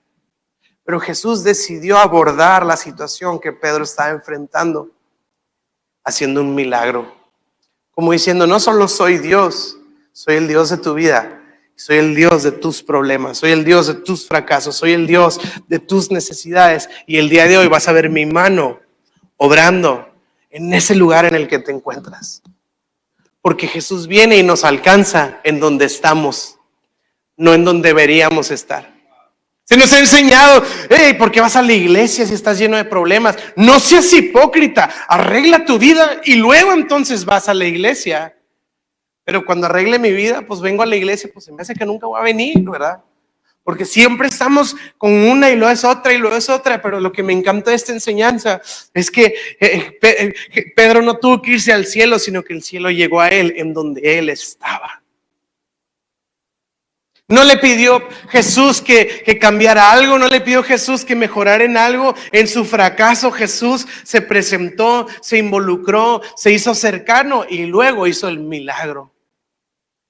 [0.85, 4.91] Pero Jesús decidió abordar la situación que Pedro estaba enfrentando,
[6.05, 7.15] haciendo un milagro.
[7.93, 9.77] Como diciendo, no solo soy Dios,
[10.13, 11.41] soy el Dios de tu vida,
[11.77, 15.41] soy el Dios de tus problemas, soy el Dios de tus fracasos, soy el Dios
[15.69, 16.89] de tus necesidades.
[17.07, 18.81] Y el día de hoy vas a ver mi mano
[19.37, 20.09] obrando
[20.51, 22.43] en ese lugar en el que te encuentras.
[23.43, 26.59] Porque Jesús viene y nos alcanza en donde estamos,
[27.37, 28.93] no en donde deberíamos estar.
[29.65, 32.85] Se nos ha enseñado, hey, ¿por qué vas a la iglesia si estás lleno de
[32.85, 33.37] problemas?
[33.57, 38.37] No seas hipócrita, arregla tu vida y luego entonces vas a la iglesia.
[39.25, 41.87] Pero cuando arregle mi vida, pues vengo a la iglesia, pues se me hace que
[41.87, 43.03] nunca voy a venir, ¿verdad?
[43.65, 47.13] Porque siempre estamos con una y luego es otra y luego es otra, pero lo
[47.13, 48.61] que me encanta de esta enseñanza
[48.93, 52.91] es que eh, eh, Pedro no tuvo que irse al cielo, sino que el cielo
[52.91, 55.03] llegó a él en donde él estaba.
[57.29, 61.77] No le pidió Jesús que, que, cambiara algo, no le pidió Jesús que mejorara en
[61.77, 62.15] algo.
[62.33, 68.41] En su fracaso Jesús se presentó, se involucró, se hizo cercano y luego hizo el
[68.41, 69.12] milagro.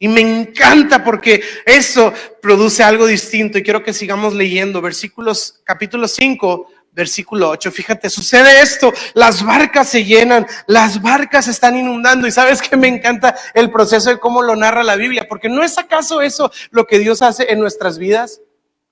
[0.03, 3.57] Y me encanta porque eso produce algo distinto.
[3.57, 9.89] Y quiero que sigamos leyendo versículos capítulo 5 Versículo 8, fíjate, sucede esto, las barcas
[9.89, 12.27] se llenan, las barcas se están inundando.
[12.27, 15.63] Y sabes que me encanta el proceso de cómo lo narra la Biblia, porque no
[15.63, 18.43] es acaso eso lo que Dios hace en nuestras vidas.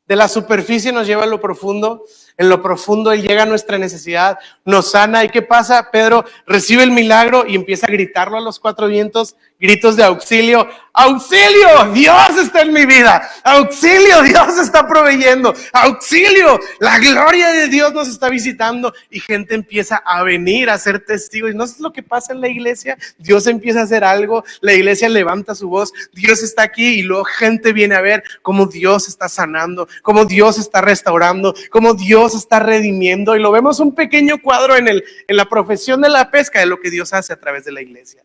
[0.07, 3.79] De la superficie nos lleva a lo profundo, en lo profundo Él llega a nuestra
[3.79, 5.25] necesidad, nos sana.
[5.25, 5.91] ¿Y qué pasa?
[5.91, 10.69] Pedro recibe el milagro y empieza a gritarlo a los cuatro vientos, gritos de auxilio.
[10.93, 13.29] Auxilio, Dios está en mi vida.
[13.45, 15.55] Auxilio, Dios está proveyendo.
[15.73, 21.05] Auxilio, la gloria de Dios nos está visitando y gente empieza a venir a ser
[21.05, 21.53] testigos.
[21.53, 22.99] Y no es lo que pasa en la iglesia.
[23.19, 27.25] Dios empieza a hacer algo, la iglesia levanta su voz, Dios está aquí y luego
[27.25, 32.59] gente viene a ver cómo Dios está sanando, cómo Dios está restaurando, cómo Dios está
[32.61, 33.37] redimiendo.
[33.37, 36.67] Y lo vemos un pequeño cuadro en, el, en la profesión de la pesca de
[36.67, 38.25] lo que Dios hace a través de la iglesia.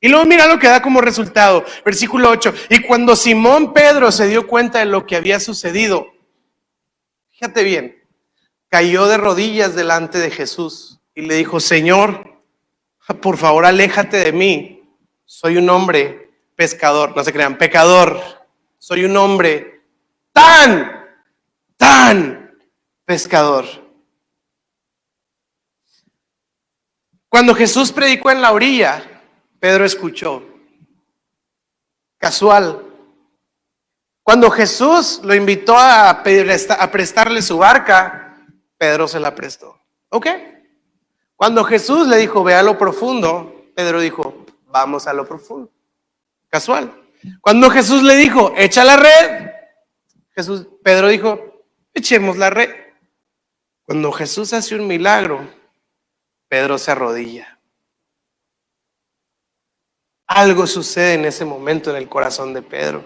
[0.00, 2.54] Y luego mira lo que da como resultado, versículo 8.
[2.70, 6.06] Y cuando Simón Pedro se dio cuenta de lo que había sucedido,
[7.30, 8.04] fíjate bien,
[8.68, 12.40] cayó de rodillas delante de Jesús y le dijo, Señor,
[13.20, 14.82] por favor aléjate de mí,
[15.24, 18.20] soy un hombre pescador, no se crean, pecador,
[18.78, 19.82] soy un hombre
[20.32, 20.95] tan, tan
[23.06, 23.64] pescador.
[27.28, 29.02] Cuando Jesús predicó en la orilla,
[29.58, 30.42] Pedro escuchó.
[32.18, 32.82] Casual.
[34.22, 38.44] Cuando Jesús lo invitó a, prestarle su barca,
[38.76, 39.78] Pedro se la prestó.
[40.08, 40.26] ¿Ok?
[41.36, 45.70] Cuando Jesús le dijo, ve a lo profundo, Pedro dijo, vamos a lo profundo.
[46.48, 46.92] Casual.
[47.40, 49.50] Cuando Jesús le dijo, echa la red,
[50.34, 51.64] Jesús, Pedro dijo,
[51.94, 52.85] echemos la red.
[53.86, 55.48] Cuando Jesús hace un milagro,
[56.48, 57.60] Pedro se arrodilla.
[60.26, 63.04] Algo sucede en ese momento en el corazón de Pedro.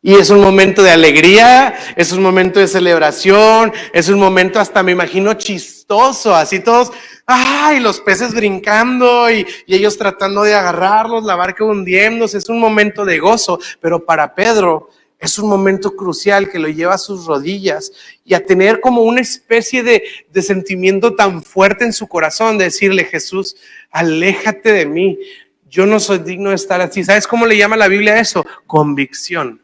[0.00, 4.84] Y es un momento de alegría, es un momento de celebración, es un momento hasta
[4.84, 6.92] me imagino chistoso, así todos,
[7.26, 13.04] ay, los peces brincando y, ellos tratando de agarrarlos, la barca hundiéndose, es un momento
[13.04, 17.92] de gozo, pero para Pedro es un momento crucial que lo lleva a sus rodillas
[18.24, 22.64] y a tener como una especie de, de sentimiento tan fuerte en su corazón, de
[22.64, 23.56] decirle, Jesús,
[23.90, 25.18] aléjate de mí,
[25.68, 27.02] yo no soy digno de estar así.
[27.02, 28.44] ¿Sabes cómo le llama la Biblia eso?
[28.66, 29.62] Convicción.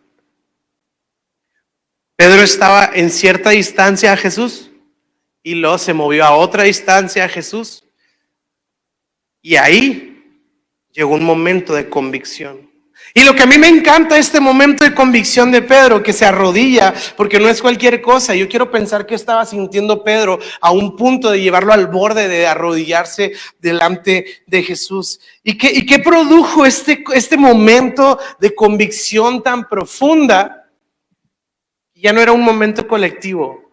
[2.16, 4.70] Pedro estaba en cierta distancia a Jesús
[5.42, 7.84] y luego se movió a otra distancia a Jesús.
[9.40, 10.48] Y ahí
[10.92, 12.71] llegó un momento de convicción.
[13.14, 16.24] Y lo que a mí me encanta este momento de convicción de Pedro, que se
[16.24, 18.34] arrodilla, porque no es cualquier cosa.
[18.34, 22.46] Yo quiero pensar que estaba sintiendo Pedro a un punto de llevarlo al borde de
[22.46, 25.20] arrodillarse delante de Jesús.
[25.42, 30.70] ¿Y qué, y qué produjo este, este momento de convicción tan profunda?
[31.94, 33.71] Ya no era un momento colectivo,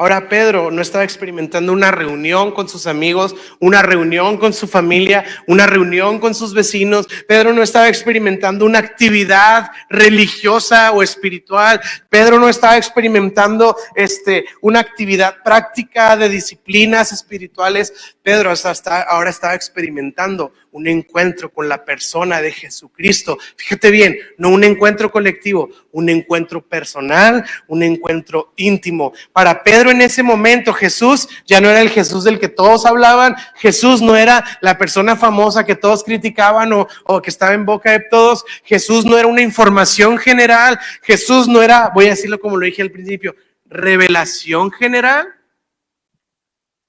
[0.00, 5.26] Ahora Pedro no estaba experimentando una reunión con sus amigos, una reunión con su familia,
[5.46, 7.06] una reunión con sus vecinos.
[7.28, 11.82] Pedro no estaba experimentando una actividad religiosa o espiritual.
[12.08, 18.16] Pedro no estaba experimentando este, una actividad práctica de disciplinas espirituales.
[18.22, 23.38] Pedro hasta ahora estaba experimentando un encuentro con la persona de Jesucristo.
[23.56, 29.12] Fíjate bien, no un encuentro colectivo, un encuentro personal, un encuentro íntimo.
[29.32, 33.36] Para Pedro en ese momento Jesús ya no era el Jesús del que todos hablaban,
[33.56, 37.92] Jesús no era la persona famosa que todos criticaban o, o que estaba en boca
[37.92, 42.56] de todos, Jesús no era una información general, Jesús no era, voy a decirlo como
[42.56, 43.34] lo dije al principio,
[43.66, 45.28] revelación general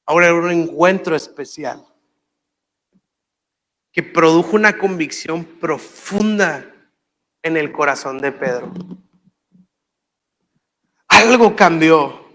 [0.05, 1.85] Ahora era un encuentro especial
[3.91, 6.65] que produjo una convicción profunda
[7.43, 8.71] en el corazón de Pedro.
[11.07, 12.25] Algo cambió,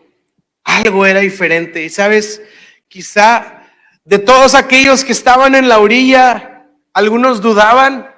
[0.64, 1.83] algo era diferente.
[1.83, 2.42] Y sabes,
[2.88, 3.62] quizá
[4.05, 8.14] de todos aquellos que estaban en la orilla, algunos dudaban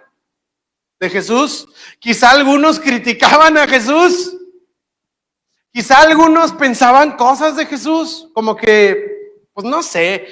[1.01, 1.69] de Jesús,
[2.01, 4.37] quizá algunos criticaban a Jesús,
[5.73, 9.18] quizá algunos pensaban cosas de Jesús, como que
[9.59, 10.29] pues no sé,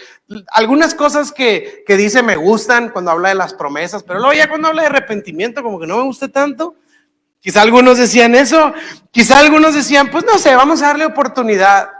[0.53, 4.69] algunas cosas que, dice me gustan cuando habla de las promesas, pero luego ya cuando
[4.69, 6.77] habla de arrepentimiento como que no me gusta tanto.
[7.41, 8.73] Quizá algunos decían eso,
[9.11, 11.91] quizá algunos decían, pues no sé, vamos a darle oportunidad.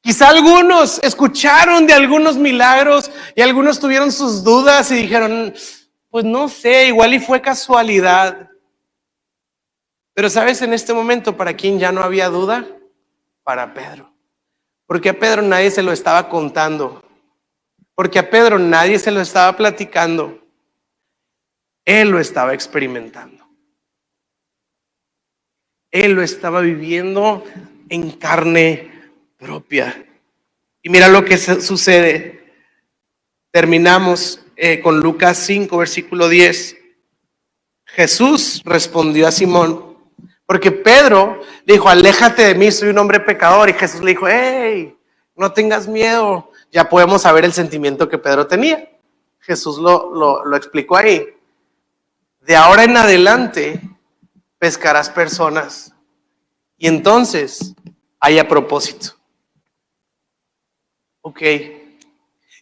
[0.00, 5.54] Quizá algunos escucharon de algunos milagros y algunos tuvieron sus dudas y dijeron,
[6.10, 8.50] pues no sé, igual y fue casualidad.
[10.12, 12.66] Pero sabes, en este momento, ¿para quién ya no había duda?
[13.44, 14.13] Para Pedro.
[14.86, 17.02] Porque a Pedro nadie se lo estaba contando.
[17.94, 20.42] Porque a Pedro nadie se lo estaba platicando.
[21.84, 23.44] Él lo estaba experimentando.
[25.90, 27.44] Él lo estaba viviendo
[27.88, 28.90] en carne
[29.38, 30.04] propia.
[30.82, 32.44] Y mira lo que sucede.
[33.52, 36.76] Terminamos eh, con Lucas 5, versículo 10.
[37.86, 39.93] Jesús respondió a Simón,
[40.46, 43.68] porque Pedro dijo, aléjate de mí, soy un hombre pecador.
[43.70, 44.96] Y Jesús le dijo, hey,
[45.34, 46.50] no tengas miedo.
[46.70, 48.90] Ya podemos saber el sentimiento que Pedro tenía.
[49.40, 51.26] Jesús lo, lo, explicó ahí.
[52.40, 53.80] De ahora en adelante
[54.58, 55.94] pescarás personas.
[56.76, 57.74] Y entonces
[58.20, 59.14] haya propósito.
[61.22, 61.40] Ok.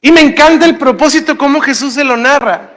[0.01, 2.77] Y me encanta el propósito, como Jesús se lo narra.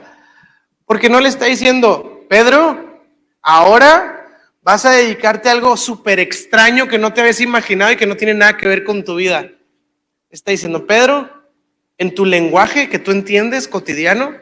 [0.84, 3.02] Porque no le está diciendo, Pedro,
[3.42, 4.15] ahora
[4.66, 8.16] Vas a dedicarte a algo súper extraño que no te habías imaginado y que no
[8.16, 9.48] tiene nada que ver con tu vida.
[10.28, 11.30] Está diciendo, Pedro,
[11.98, 14.32] en tu lenguaje que tú entiendes cotidiano,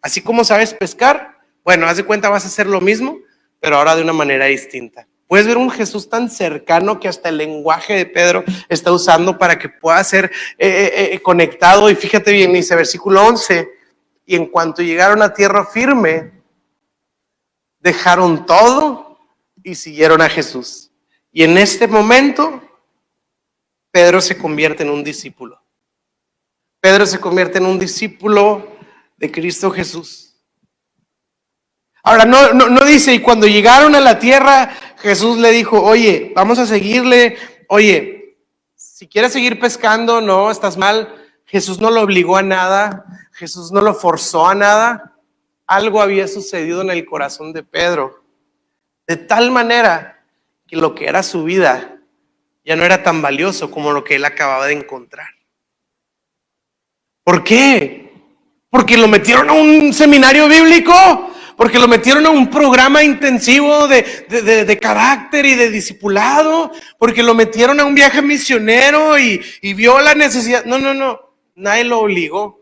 [0.00, 3.18] así como sabes pescar, bueno, haz de cuenta vas a hacer lo mismo,
[3.58, 5.08] pero ahora de una manera distinta.
[5.26, 9.58] Puedes ver un Jesús tan cercano que hasta el lenguaje de Pedro está usando para
[9.58, 10.26] que pueda ser
[10.58, 11.90] eh, eh, eh, conectado.
[11.90, 13.68] Y fíjate bien, dice versículo 11,
[14.26, 16.30] y en cuanto llegaron a tierra firme,
[17.80, 19.01] dejaron todo
[19.62, 20.90] y siguieron a Jesús.
[21.30, 22.62] Y en este momento,
[23.90, 25.60] Pedro se convierte en un discípulo.
[26.80, 28.76] Pedro se convierte en un discípulo
[29.16, 30.34] de Cristo Jesús.
[32.02, 36.58] Ahora, no, no, dice, y cuando llegaron a la tierra, Jesús le dijo, oye, vamos
[36.58, 37.36] a seguirle,
[37.68, 38.36] oye,
[38.74, 41.14] si quieres seguir pescando, no, estás mal.
[41.44, 45.16] Jesús no lo obligó a nada, Jesús no lo forzó a nada.
[45.66, 48.21] Algo había sucedido en el corazón de Pedro
[49.06, 50.24] de tal manera
[50.66, 51.98] que lo que era su vida
[52.64, 55.28] ya no era tan valioso como lo que él acababa de encontrar.
[57.24, 58.12] ¿Por qué?
[58.70, 60.94] Porque lo metieron a un seminario bíblico,
[61.56, 67.78] porque lo metieron a un programa intensivo de, carácter y de discipulado, porque lo metieron
[67.80, 70.64] a un viaje misionero y, y vio la necesidad.
[70.64, 71.20] No, no, no,
[71.54, 72.60] nadie lo obligó.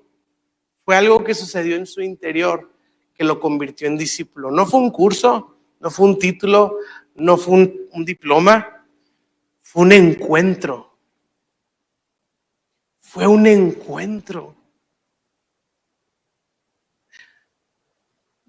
[0.85, 2.70] Fue algo que sucedió en su interior
[3.14, 4.50] que lo convirtió en discípulo.
[4.50, 6.76] No fue un curso, no fue un título,
[7.14, 7.54] no fue
[7.92, 8.84] un, diploma,
[9.62, 10.96] fue un encuentro.
[12.98, 14.54] Fue un encuentro.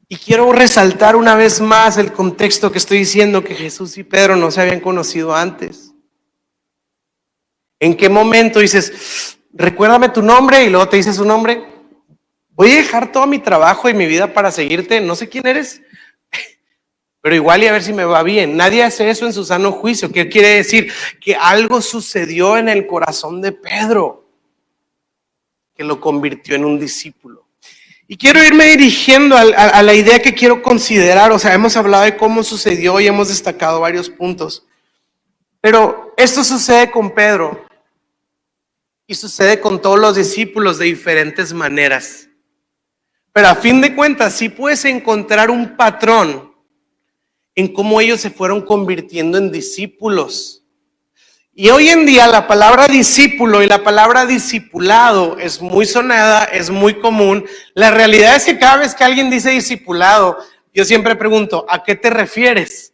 [0.07, 4.35] Y quiero resaltar una vez más el contexto que estoy diciendo que Jesús y Pedro
[4.35, 5.93] no se habían conocido antes.
[7.79, 11.65] ¿En qué momento dices, recuérdame tu nombre y luego te dices su nombre?
[12.49, 15.81] Voy a dejar todo mi trabajo y mi vida para seguirte, no sé quién eres,
[17.21, 18.57] pero igual y a ver si me va bien.
[18.57, 20.11] Nadie hace eso en su sano juicio.
[20.11, 20.91] ¿Qué quiere decir?
[21.19, 24.25] Que algo sucedió en el corazón de Pedro
[25.75, 27.47] que lo convirtió en un discípulo.
[28.07, 31.31] Y quiero irme dirigiendo a, la idea que quiero considerar.
[31.31, 34.65] O sea, hemos hablado de cómo sucedió y hemos destacado varios puntos.
[35.61, 37.65] Pero esto sucede con Pedro
[39.05, 42.27] y sucede con todos los discípulos de diferentes maneras.
[43.31, 46.50] Pero a fin de cuentas, sí puedes encontrar un patrón
[47.55, 50.61] en cómo ellos se fueron convirtiendo en discípulos.
[51.53, 56.69] Y hoy en día la palabra discípulo y la palabra discipulado es muy sonada, es
[56.69, 57.45] muy común.
[57.73, 60.37] La realidad es que cada vez que alguien dice discipulado,
[60.73, 62.93] yo siempre pregunto, ¿a qué te refieres?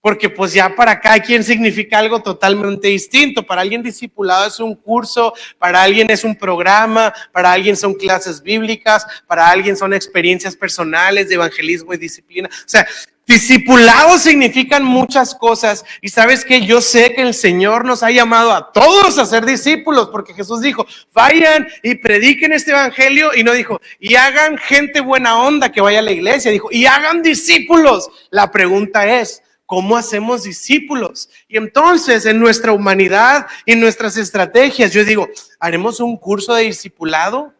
[0.00, 3.44] Porque pues ya para cada quien significa algo totalmente distinto.
[3.44, 8.40] Para alguien discipulado es un curso, para alguien es un programa, para alguien son clases
[8.40, 12.48] bíblicas, para alguien son experiencias personales de evangelismo y disciplina.
[12.48, 12.86] O sea,
[13.30, 15.84] discipulado significan muchas cosas.
[16.02, 19.46] Y sabes que yo sé que el Señor nos ha llamado a todos a ser
[19.46, 23.30] discípulos, porque Jesús dijo, vayan y prediquen este evangelio.
[23.34, 26.50] Y no dijo, y hagan gente buena onda que vaya a la iglesia.
[26.50, 28.10] Dijo, y hagan discípulos.
[28.30, 31.30] La pregunta es, ¿Cómo hacemos discípulos?
[31.46, 35.28] Y entonces en nuestra humanidad y en nuestras estrategias, yo digo,
[35.60, 37.54] ¿haremos un curso de discipulado?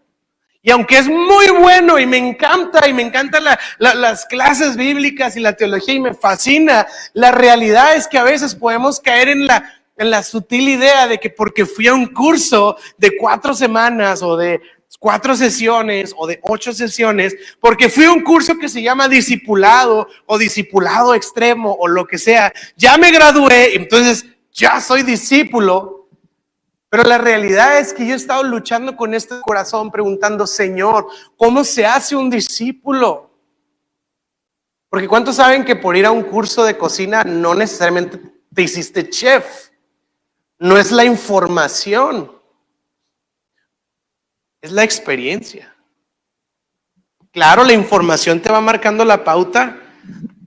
[0.62, 3.44] Y aunque es muy bueno y me encanta y me encantan
[3.78, 8.54] las clases bíblicas y la teología y me fascina, la realidad es que a veces
[8.54, 12.76] podemos caer en la, en la sutil idea de que porque fui a un curso
[12.98, 14.60] de cuatro semanas o de
[14.98, 20.08] cuatro sesiones o de ocho sesiones, porque fui a un curso que se llama discipulado
[20.26, 22.52] o discipulado extremo o lo que sea.
[22.76, 25.99] Ya me gradué, entonces ya soy discípulo.
[26.90, 31.62] Pero la realidad es que yo he estado luchando con este corazón preguntando, Señor, ¿cómo
[31.62, 33.30] se hace un discípulo?
[34.88, 38.20] Porque ¿cuántos saben que por ir a un curso de cocina no necesariamente
[38.52, 39.70] te hiciste chef?
[40.58, 42.32] No es la información.
[44.60, 45.72] Es la experiencia.
[47.30, 49.78] Claro, la información te va marcando la pauta,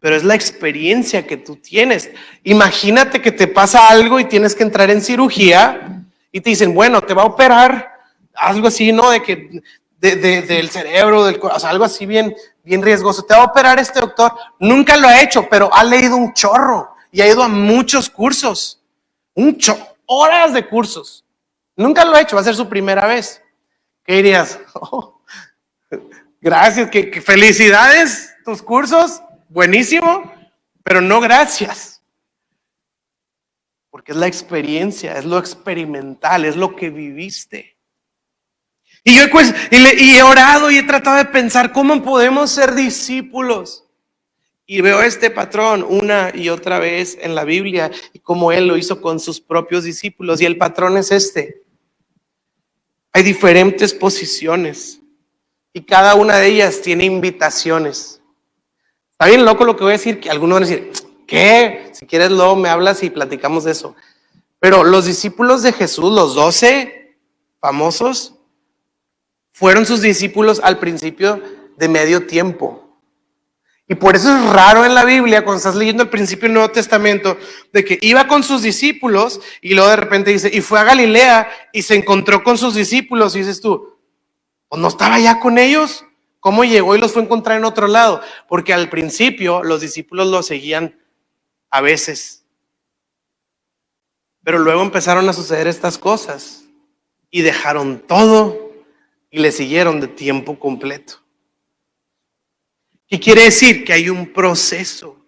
[0.01, 2.11] pero es la experiencia que tú tienes.
[2.43, 6.02] Imagínate que te pasa algo y tienes que entrar en cirugía
[6.33, 7.93] y te dicen, bueno, te va a operar
[8.33, 9.11] algo así, ¿no?
[9.11, 9.61] De que
[9.99, 13.23] del cerebro, del corazón, algo así bien, bien riesgoso.
[13.23, 14.33] Te va a operar este doctor.
[14.59, 18.81] Nunca lo ha hecho, pero ha leído un chorro y ha ido a muchos cursos.
[19.35, 19.57] Un
[20.07, 21.23] horas de cursos.
[21.75, 23.41] Nunca lo ha hecho, va a ser su primera vez.
[24.03, 24.59] ¿Qué dirías?
[24.75, 25.21] Oh,
[26.41, 30.33] gracias, que, felicidades, tus cursos, buenísimo,
[30.83, 31.92] pero no gracias.
[33.93, 37.77] Porque es la experiencia, es lo experimental, es lo que viviste.
[39.03, 43.85] Y yo pues, y, he orado y he tratado de pensar cómo podemos ser discípulos.
[44.65, 48.77] Y veo este patrón una y otra vez en la Biblia y cómo Él lo
[48.77, 50.41] hizo con sus propios discípulos.
[50.41, 51.61] Y el patrón es este.
[53.11, 55.01] Hay diferentes posiciones
[55.71, 58.23] y cada una de ellas tiene invitaciones.
[59.11, 61.89] Está bien loco lo que voy a decir, que algunos van a decir, ¿qué?
[61.93, 63.95] Si quieres luego me hablas y platicamos de eso.
[64.59, 67.17] Pero los discípulos de Jesús, los doce
[67.59, 68.35] famosos,
[69.51, 71.41] fueron sus discípulos al principio
[71.77, 72.83] de medio tiempo.
[73.87, 76.71] Y por eso es raro en la Biblia, cuando estás leyendo el principio del Nuevo
[76.71, 77.37] Testamento,
[77.73, 81.49] de que iba con sus discípulos y luego de repente dice, y fue a Galilea
[81.73, 83.97] y se encontró con sus discípulos y dices tú,
[84.69, 86.05] ¿pues no estaba ya con ellos?
[86.39, 88.21] ¿Cómo llegó y los fue a encontrar en otro lado?
[88.47, 90.97] Porque al principio los discípulos lo seguían
[91.73, 92.45] a veces.
[94.43, 96.65] Pero luego empezaron a suceder estas cosas
[97.31, 98.73] y dejaron todo
[99.31, 101.15] y le siguieron de tiempo completo.
[103.07, 103.83] ¿Qué quiere decir?
[103.83, 105.19] Que hay un proceso.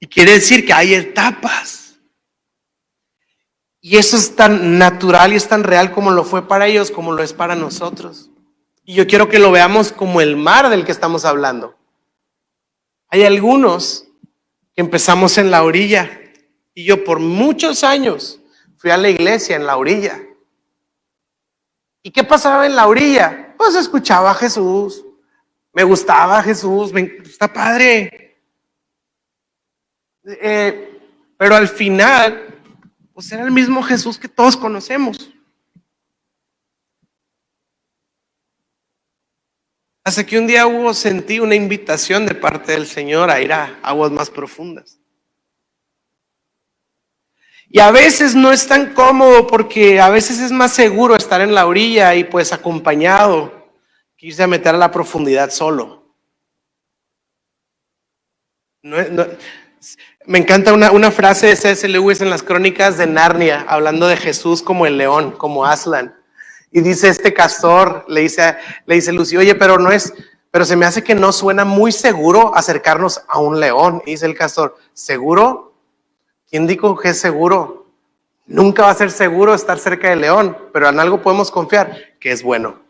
[0.00, 1.96] Y quiere decir que hay etapas.
[3.80, 7.12] Y eso es tan natural y es tan real como lo fue para ellos, como
[7.12, 8.28] lo es para nosotros.
[8.84, 11.78] Y yo quiero que lo veamos como el mar del que estamos hablando.
[13.06, 14.09] Hay algunos
[14.80, 16.10] empezamos en la orilla.
[16.74, 18.40] Y yo por muchos años
[18.76, 20.20] fui a la iglesia en la orilla.
[22.02, 23.54] ¿Y qué pasaba en la orilla?
[23.56, 25.04] Pues escuchaba a Jesús,
[25.72, 28.42] me gustaba Jesús, me, está padre.
[30.24, 30.98] Eh,
[31.36, 32.58] pero al final,
[33.12, 35.30] pues era el mismo Jesús que todos conocemos.
[40.04, 43.78] Hasta que un día hubo, sentí una invitación de parte del Señor a ir a
[43.82, 44.98] aguas más profundas.
[47.68, 51.54] Y a veces no es tan cómodo porque a veces es más seguro estar en
[51.54, 53.60] la orilla y pues acompañado
[54.20, 56.04] quise meter a la profundidad solo.
[58.82, 61.88] me encanta una, frase de C.S.
[61.88, 66.19] Lewis en las crónicas de Narnia, hablando de Jesús como el león, como Aslan.
[66.70, 68.56] Y dice este castor, le dice,
[68.86, 70.14] le dice Lucy, oye, pero no es,
[70.50, 74.02] pero se me hace que no suena muy seguro acercarnos a un león.
[74.06, 75.74] Y dice el castor, ¿seguro?
[76.48, 77.86] ¿Quién dijo que es seguro?
[78.46, 82.32] Nunca va a ser seguro estar cerca del león, pero en algo podemos confiar, que
[82.32, 82.80] es bueno.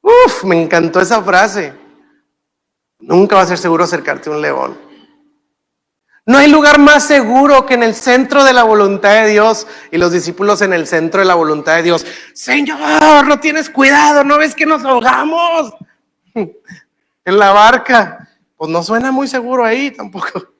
[0.00, 1.74] Uf, me encantó esa frase.
[2.98, 4.91] Nunca va a ser seguro acercarte a un león.
[6.24, 9.98] No hay lugar más seguro que en el centro de la voluntad de Dios y
[9.98, 12.06] los discípulos en el centro de la voluntad de Dios.
[12.32, 15.74] Señor, no tienes cuidado, no ves que nos ahogamos
[16.34, 18.28] en la barca.
[18.56, 20.52] Pues no suena muy seguro ahí tampoco.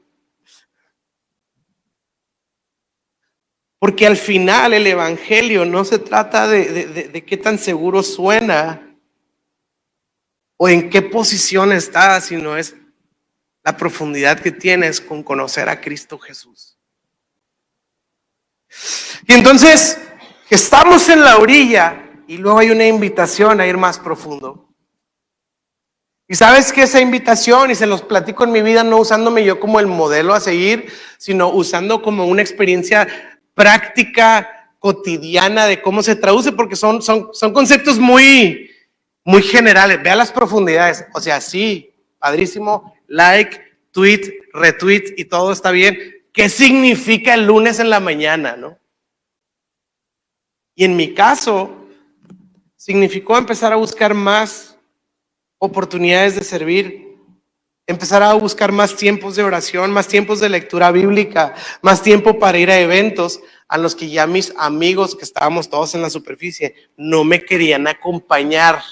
[3.79, 8.97] Porque al final el Evangelio no se trata de, qué tan seguro suena
[10.57, 12.77] o en qué posición está, sino es
[13.65, 16.77] la profundidad que tienes con conocer a Cristo Jesús.
[19.27, 19.99] Y entonces
[20.51, 24.69] estamos en la orilla y luego hay una invitación a ir más profundo.
[26.29, 29.61] Y sabes que esa invitación, y se los platico en mi vida, no usándome yo
[29.61, 33.07] como el modelo a seguir, sino usando como una experiencia
[33.55, 38.71] práctica cotidiana de cómo se traduce, porque son, son, son conceptos muy,
[39.25, 40.03] muy generales.
[40.03, 41.05] Vea las profundidades.
[41.13, 43.61] O sea, sí, padrísimo, like,
[43.91, 45.99] tweet, retweet y todo está bien.
[46.33, 48.79] ¿Qué significa el lunes en la mañana, no?
[50.75, 51.87] Y en mi caso,
[52.75, 54.79] significó empezar a buscar más
[55.59, 57.19] oportunidades de servir,
[57.87, 62.59] empezar a buscar más tiempos de oración, más tiempos de lectura bíblica, más tiempo para
[62.59, 66.75] ir a eventos a los que ya mis amigos que estábamos todos en la superficie
[66.97, 68.83] no me querían acompañar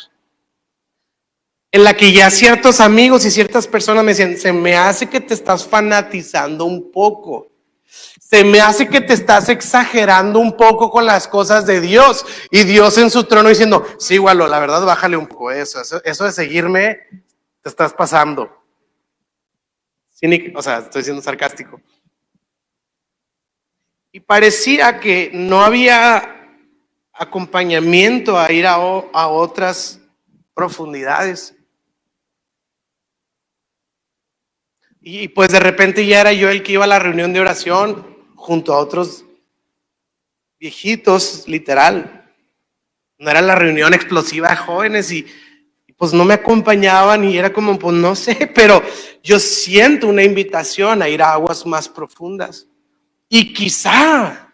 [1.73, 5.21] en la que ya ciertos amigos y ciertas personas me decían, se me hace que
[5.21, 7.49] te estás fanatizando un poco.
[7.85, 12.25] Se me hace que te estás exagerando un poco con las cosas de Dios.
[12.51, 15.81] Y Dios en su trono diciendo, sí, Walo, la verdad, bájale un poco eso.
[16.05, 17.01] Eso, de seguirme,
[17.61, 18.63] te estás pasando.
[20.55, 21.81] o sea, estoy siendo sarcástico.
[24.13, 26.37] Y parecía que no había
[27.13, 30.01] acompañamiento a ir a, a otras
[30.55, 31.55] profundidades.
[35.01, 38.19] Y pues de repente ya era yo el que iba a la reunión de oración
[38.37, 39.25] junto a otros
[40.59, 42.31] viejitos, literal.
[43.19, 45.27] No era la reunión explosiva de jóvenes y,
[45.97, 48.83] pues no me acompañaban y era como, pues no sé, pero
[49.23, 52.67] yo siento una invitación a ir a aguas más profundas.
[53.29, 54.53] Y quizá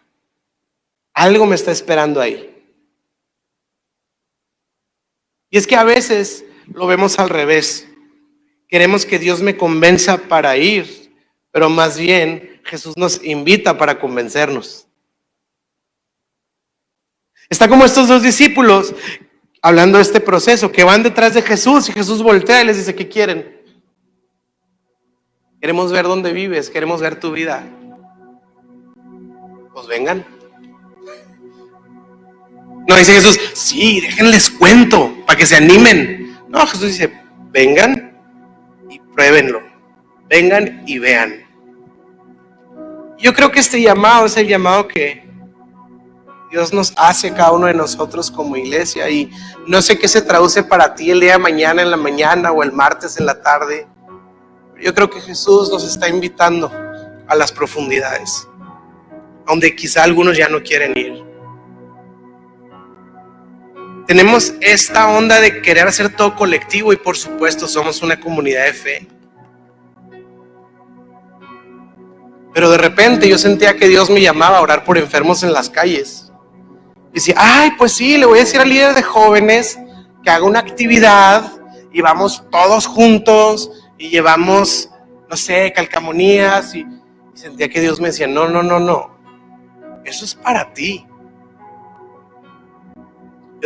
[1.13, 2.53] algo me está esperando ahí.
[5.49, 7.86] Y es que a veces lo vemos al revés.
[8.67, 11.13] Queremos que Dios me convenza para ir,
[11.51, 14.87] pero más bien Jesús nos invita para convencernos.
[17.49, 18.93] Está como estos dos discípulos
[19.61, 22.93] hablando de este proceso, que van detrás de Jesús y Jesús voltea y les dice,
[22.93, 23.57] ¿qué quieren?
[25.61, 27.67] Queremos ver dónde vives, queremos ver tu vida.
[29.73, 30.25] Pues vengan.
[32.87, 36.37] No dice Jesús, sí, déjenles cuento para que se animen.
[36.47, 37.11] No, Jesús dice,
[37.51, 38.06] vengan
[39.17, 39.63] pruébenlo,
[40.29, 41.43] vengan y vean.
[43.17, 45.27] Yo creo que este llamado es el llamado que
[46.51, 49.31] Dios nos hace cada uno de nosotros como iglesia y
[49.65, 52.61] no sé qué se traduce para ti el día de mañana en la mañana o
[52.61, 53.87] el martes en la tarde.
[54.79, 56.71] Yo creo que Jesús nos está invitando
[57.27, 58.47] a las profundidades,
[59.47, 61.26] donde quizá algunos ya no quieren ir.
[64.07, 68.73] Tenemos esta onda de querer hacer todo colectivo y por supuesto somos una comunidad de
[68.73, 69.07] fe.
[72.53, 75.69] Pero de repente yo sentía que Dios me llamaba a orar por enfermos en las
[75.69, 76.31] calles.
[77.11, 79.77] Y decía, ay, pues sí, le voy a decir al líder de jóvenes
[80.23, 81.51] que haga una actividad
[81.91, 84.89] y vamos todos juntos y llevamos,
[85.29, 86.73] no sé, calcamonías.
[86.75, 89.17] Y, y sentía que Dios me decía, no, no, no, no,
[90.05, 91.05] eso es para ti.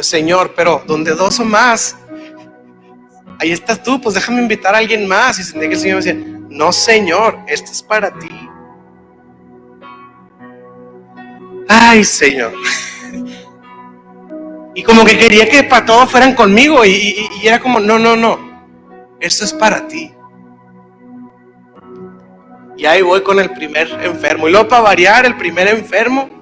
[0.04, 1.98] Señor, pero donde dos o más,
[3.40, 5.40] ahí estás tú, pues déjame invitar a alguien más.
[5.40, 8.50] Y sentía que el Señor me decía, no, Señor, esto es para ti.
[11.68, 12.54] Ay, Señor.
[14.74, 18.16] Y como que quería que para todos fueran conmigo y, y era como, no, no,
[18.16, 18.40] no,
[19.20, 20.14] esto es para ti.
[22.78, 24.48] Y ahí voy con el primer enfermo.
[24.48, 26.41] Y luego para variar, el primer enfermo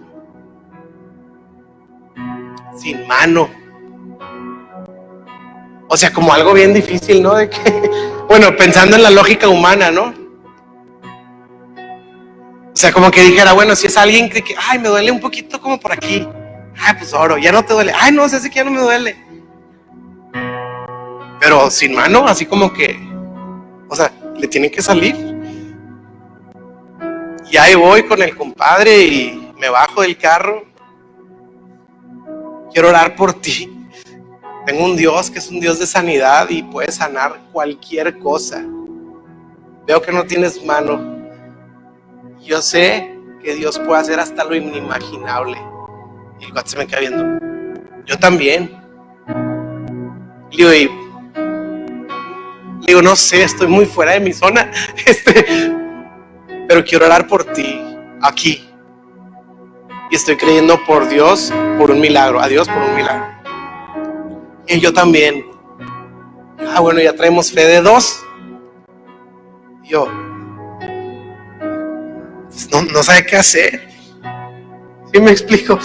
[2.90, 3.50] sin mano.
[5.88, 7.36] O sea, como algo bien difícil, ¿no?
[7.36, 7.90] De que,
[8.28, 10.14] bueno, pensando en la lógica humana, ¿no?
[12.74, 15.60] O sea, como que dijera, bueno, si es alguien que, ay, me duele un poquito
[15.62, 16.28] como por aquí.
[16.78, 17.94] Ay, pues oro, ya no te duele.
[18.00, 19.18] Ay, no, sé si que ya no me duele.
[21.40, 23.00] Pero sin mano, así como que,
[23.88, 25.16] o sea, le tienen que salir.
[27.52, 30.69] Y ahí voy con el compadre y me bajo del carro
[32.74, 33.76] Quiero orar por ti.
[34.66, 38.64] Tengo un Dios que es un Dios de sanidad y puede sanar cualquier cosa.
[39.88, 41.18] Veo que no tienes mano.
[42.42, 45.58] Yo sé que Dios puede hacer hasta lo inimaginable.
[46.40, 47.40] Y el se me queda viendo.
[48.06, 48.72] Yo también.
[50.52, 50.90] Le digo, y-
[52.86, 54.72] digo, no sé, estoy muy fuera de mi zona.
[55.06, 55.46] Este,
[56.68, 57.82] pero quiero orar por ti
[58.22, 58.69] aquí.
[60.12, 62.40] Y estoy creyendo por Dios, por un milagro.
[62.40, 63.28] A Dios por un milagro.
[64.68, 65.46] Y yo también.
[66.74, 68.26] Ah, bueno, ya traemos fe de dos.
[69.84, 70.08] Yo,
[72.48, 73.90] pues, no, no sabe qué hacer.
[75.14, 75.80] ¿Sí me explico?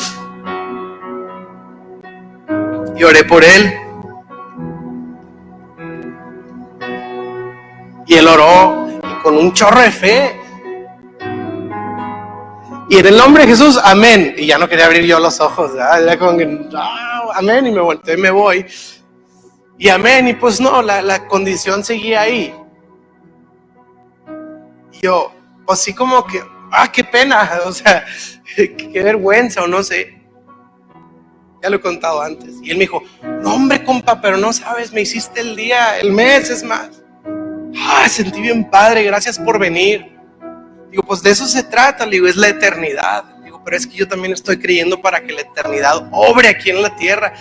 [2.96, 3.72] Y oré por él.
[8.06, 10.40] Y él oró y con un chorro de fe.
[12.89, 14.35] Y en el nombre de Jesús, amén.
[14.37, 16.03] Y ya no quería abrir yo los ojos, ¿verdad?
[16.03, 18.66] Era que, "Ah, amén, y me volteé y me voy.
[19.78, 22.55] Y amén, y pues no, la, la condición seguía ahí.
[24.93, 25.32] Y yo,
[25.66, 28.05] pues sí como que, ah, qué pena, o sea,
[28.55, 30.20] qué vergüenza, o no sé.
[31.62, 32.57] Ya lo he contado antes.
[32.62, 33.03] Y él me dijo,
[33.41, 37.03] no hombre, compa, pero no sabes, me hiciste el día, el mes, es más.
[37.76, 40.13] Ah, sentí bien padre, gracias por venir.
[40.95, 43.24] Digo, pues de eso se trata, le digo, es la eternidad.
[43.42, 46.82] Digo, pero es que yo también estoy creyendo para que la eternidad obre aquí en
[46.82, 47.34] la tierra.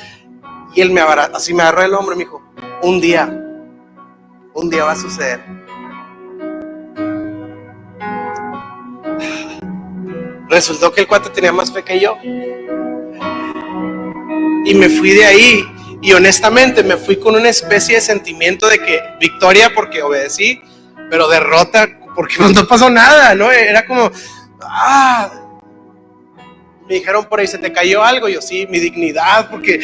[0.73, 2.41] Y él me agarró, así me agarró el hombro y me dijo,
[2.81, 3.27] un día,
[4.55, 5.39] un día va a suceder.
[10.49, 12.17] Resultó que el cuate tenía más fe que yo.
[14.65, 15.63] Y me fui de ahí.
[16.01, 20.59] Y honestamente me fui con una especie de sentimiento de que victoria porque obedecí,
[21.11, 23.51] pero derrota porque no pasó nada, ¿no?
[23.51, 24.11] Era como,
[24.61, 25.31] ah,
[26.87, 29.79] me dijeron por ahí, se te cayó algo, yo sí, mi dignidad, porque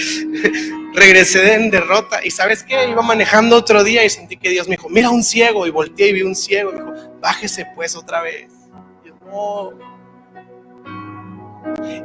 [0.94, 2.20] regresé en derrota.
[2.24, 5.24] Y sabes qué, iba manejando otro día y sentí que Dios me dijo, mira un
[5.24, 8.52] ciego, y volteé y vi un ciego, y me dijo, bájese pues otra vez.
[9.06, 9.10] Y.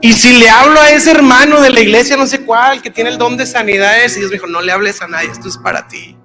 [0.01, 3.11] Y si le hablo a ese hermano de la iglesia, no sé cuál, que tiene
[3.11, 5.57] el don de sanidades, y Dios me dijo, no le hables a nadie, esto es
[5.57, 6.17] para ti.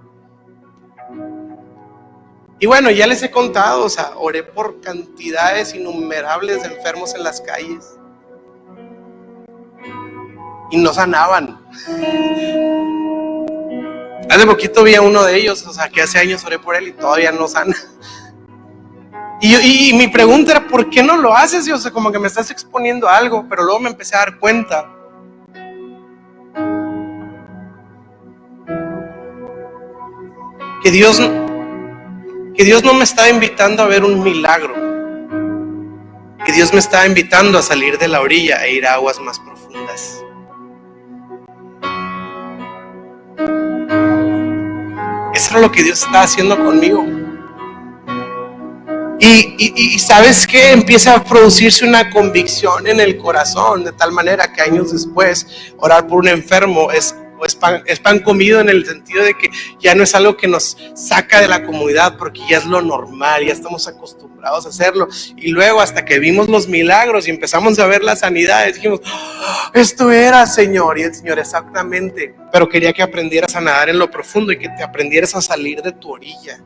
[2.60, 7.24] Y bueno, ya les he contado, o sea, oré por cantidades innumerables de enfermos en
[7.24, 7.96] las calles.
[10.72, 11.58] Y no sanaban.
[14.30, 16.90] Hace poquito vi a uno de ellos, o sea, que hace años oré por él
[16.90, 17.76] y todavía no sana.
[19.42, 21.66] Y, y- mi pregunta era, ¿por qué no lo haces?
[21.66, 24.38] Y, o como que me estás exponiendo a algo, pero luego me empecé a dar
[24.38, 24.86] cuenta.
[30.84, 31.20] Que Dios,
[32.60, 34.74] que Dios no me estaba invitando a ver un milagro.
[36.46, 39.40] Que Dios me estaba invitando a salir de la orilla e ir a aguas más
[39.40, 40.22] profundas.
[45.34, 47.06] Eso era lo que Dios estaba haciendo conmigo.
[49.22, 54.12] Y, y- y sabes que empieza a producirse una convicción en el corazón, de tal
[54.12, 55.48] manera que años después
[55.78, 57.16] orar por un enfermo es,
[57.46, 61.42] es, pan, comido en el sentido de que ya no es algo que nos saca
[61.42, 65.08] de la comunidad, porque ya es lo normal, ya estamos acostumbrados a hacerlo.
[65.38, 69.72] Y luego hasta que vimos los milagros y empezamos a ver las sanidades, dijimos, "Ah,
[69.74, 74.10] esto era Señor, y el Señor exactamente, pero quería que aprendieras a nadar en lo
[74.10, 76.60] profundo y que te aprendieras a salir de tu orilla.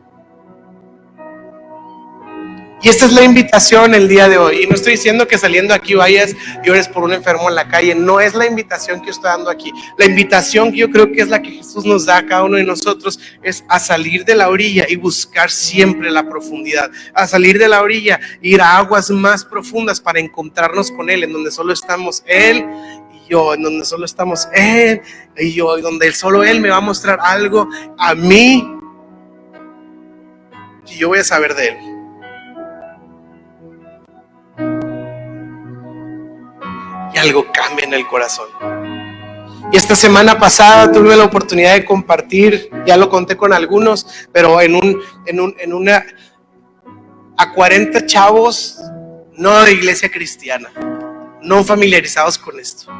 [2.83, 4.63] Y esta es la invitación el día de hoy.
[4.63, 7.69] Y no estoy diciendo que saliendo aquí vayas y ores por un enfermo en la
[7.69, 7.95] calle.
[7.95, 9.71] No es la invitación que estoy dando aquí.
[9.97, 12.57] La invitación que yo creo que es la que Jesús nos da a cada uno
[12.57, 16.91] de nosotros es a salir de la orilla y buscar siempre la profundidad.
[17.13, 21.31] A salir de la orilla, ir a aguas más profundas para encontrarnos con Él, en
[21.31, 22.65] donde solo estamos Él
[23.13, 25.01] y yo, en donde solo estamos Él
[25.37, 28.67] y yo, donde solo Él me va a mostrar algo a mí
[30.91, 31.92] y yo voy a saber de Él.
[37.23, 38.49] Algo cambia en el corazón.
[39.71, 44.59] Y esta semana pasada tuve la oportunidad de compartir, ya lo conté con algunos, pero
[44.61, 46.05] en un, en un, en una,
[47.37, 48.77] a 40 chavos,
[49.35, 50.69] no de iglesia cristiana,
[51.41, 52.91] no familiarizados con esto.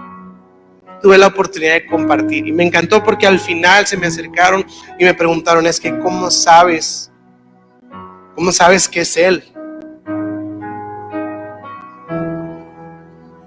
[1.02, 4.66] Tuve la oportunidad de compartir y me encantó porque al final se me acercaron
[4.98, 7.12] y me preguntaron, es que, ¿cómo sabes?
[8.36, 9.53] ¿Cómo sabes que es Él?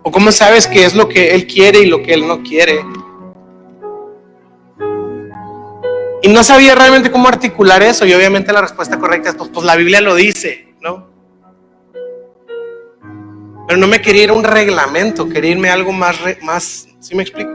[0.07, 2.85] ¿O cómo sabes qué es lo que Él quiere y lo que Él no quiere?
[6.23, 9.67] Y no sabía realmente cómo articular eso y obviamente la respuesta correcta es, pues, pues
[9.67, 11.09] la Biblia lo dice, ¿no?
[13.67, 17.17] Pero no me quería ir a un reglamento, quería irme a algo más, más, ¿sí
[17.17, 17.51] me explico?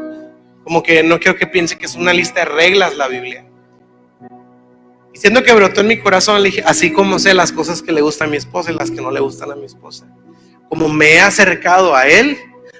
[0.65, 3.45] Como que no quiero que piense que es una lista de reglas la Biblia.
[5.13, 7.93] Y siendo que brotó en mi corazón, le dije, así como sé las cosas que
[7.93, 10.05] le gustan a mi esposa y las que no le gustan a mi esposa.
[10.71, 12.37] Como me he acercado a Él,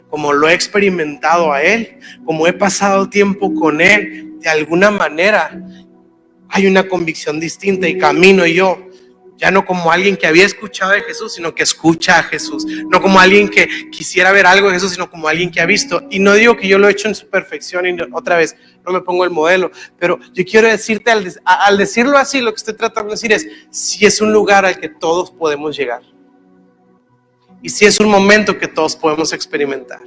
[0.09, 5.61] como lo he experimentado a Él, como he pasado tiempo con Él, de alguna manera
[6.47, 8.87] hay una convicción distinta y camino yo
[9.35, 12.65] ya no como alguien que había escuchado de Jesús, sino que escucha a Jesús.
[12.89, 16.07] No como alguien que quisiera ver algo de Jesús, sino como alguien que ha visto.
[16.09, 18.93] Y no digo que yo lo he hecho en su perfección y otra vez no
[18.93, 19.69] me pongo el modelo,
[19.99, 24.05] pero yo quiero decirte al, decirlo así, lo que estoy tratando de decir es, si
[24.05, 26.03] es un lugar al que todos podemos llegar.
[27.61, 30.01] Y si es un momento que todos podemos experimentar.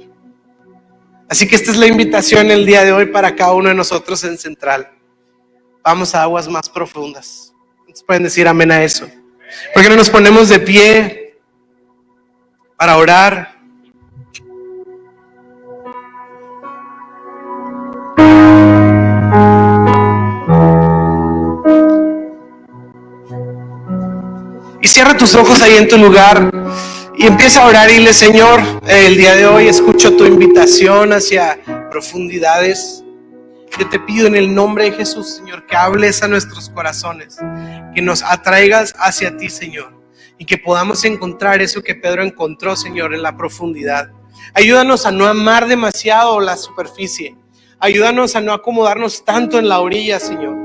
[1.29, 4.23] Así que esta es la invitación el día de hoy para cada uno de nosotros
[4.23, 4.89] en Central.
[5.83, 7.53] Vamos a aguas más profundas.
[8.05, 9.07] Pueden decir amén a eso.
[9.73, 11.39] ¿Por qué no nos ponemos de pie
[12.77, 13.55] para orar?
[24.81, 26.51] Y cierra tus ojos ahí en tu lugar
[27.17, 31.59] y empieza a orar y dile, Señor, el día de hoy escucho tu invitación hacia
[31.89, 33.03] profundidades.
[33.79, 37.37] Yo te pido en el nombre de Jesús, Señor, que hables a nuestros corazones,
[37.93, 39.93] que nos atraigas hacia ti, Señor,
[40.37, 44.11] y que podamos encontrar eso que Pedro encontró, Señor, en la profundidad.
[44.53, 47.35] Ayúdanos a no amar demasiado la superficie.
[47.79, 50.55] Ayúdanos a no acomodarnos tanto en la orilla, Señor,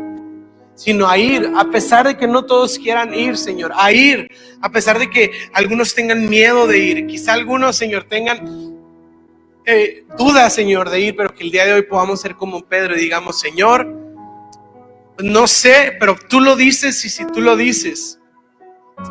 [0.81, 4.27] sino a ir, a pesar de que no todos quieran ir, Señor, a ir,
[4.63, 8.79] a pesar de que algunos tengan miedo de ir, quizá algunos, Señor, tengan
[9.67, 12.97] eh, duda, Señor, de ir, pero que el día de hoy podamos ser como Pedro
[12.97, 13.95] y digamos, Señor,
[15.19, 18.19] no sé, pero tú lo dices y si tú lo dices,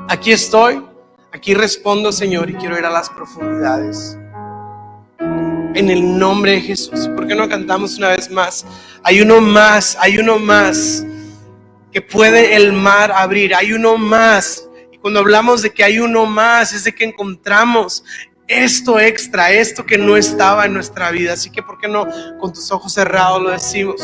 [0.07, 0.83] aquí estoy,
[1.31, 4.17] aquí respondo, Señor, y quiero ir a las profundidades.
[5.75, 7.07] En el nombre de Jesús.
[7.15, 8.65] ¿Por qué no cantamos una vez más?
[9.03, 11.05] Hay uno más, hay uno más
[11.91, 14.67] que puede el mar abrir, hay uno más.
[14.91, 18.03] Y cuando hablamos de que hay uno más, es de que encontramos
[18.47, 21.33] esto extra, esto que no estaba en nuestra vida.
[21.33, 22.07] Así que, ¿por qué no
[22.39, 24.01] con tus ojos cerrados lo decimos?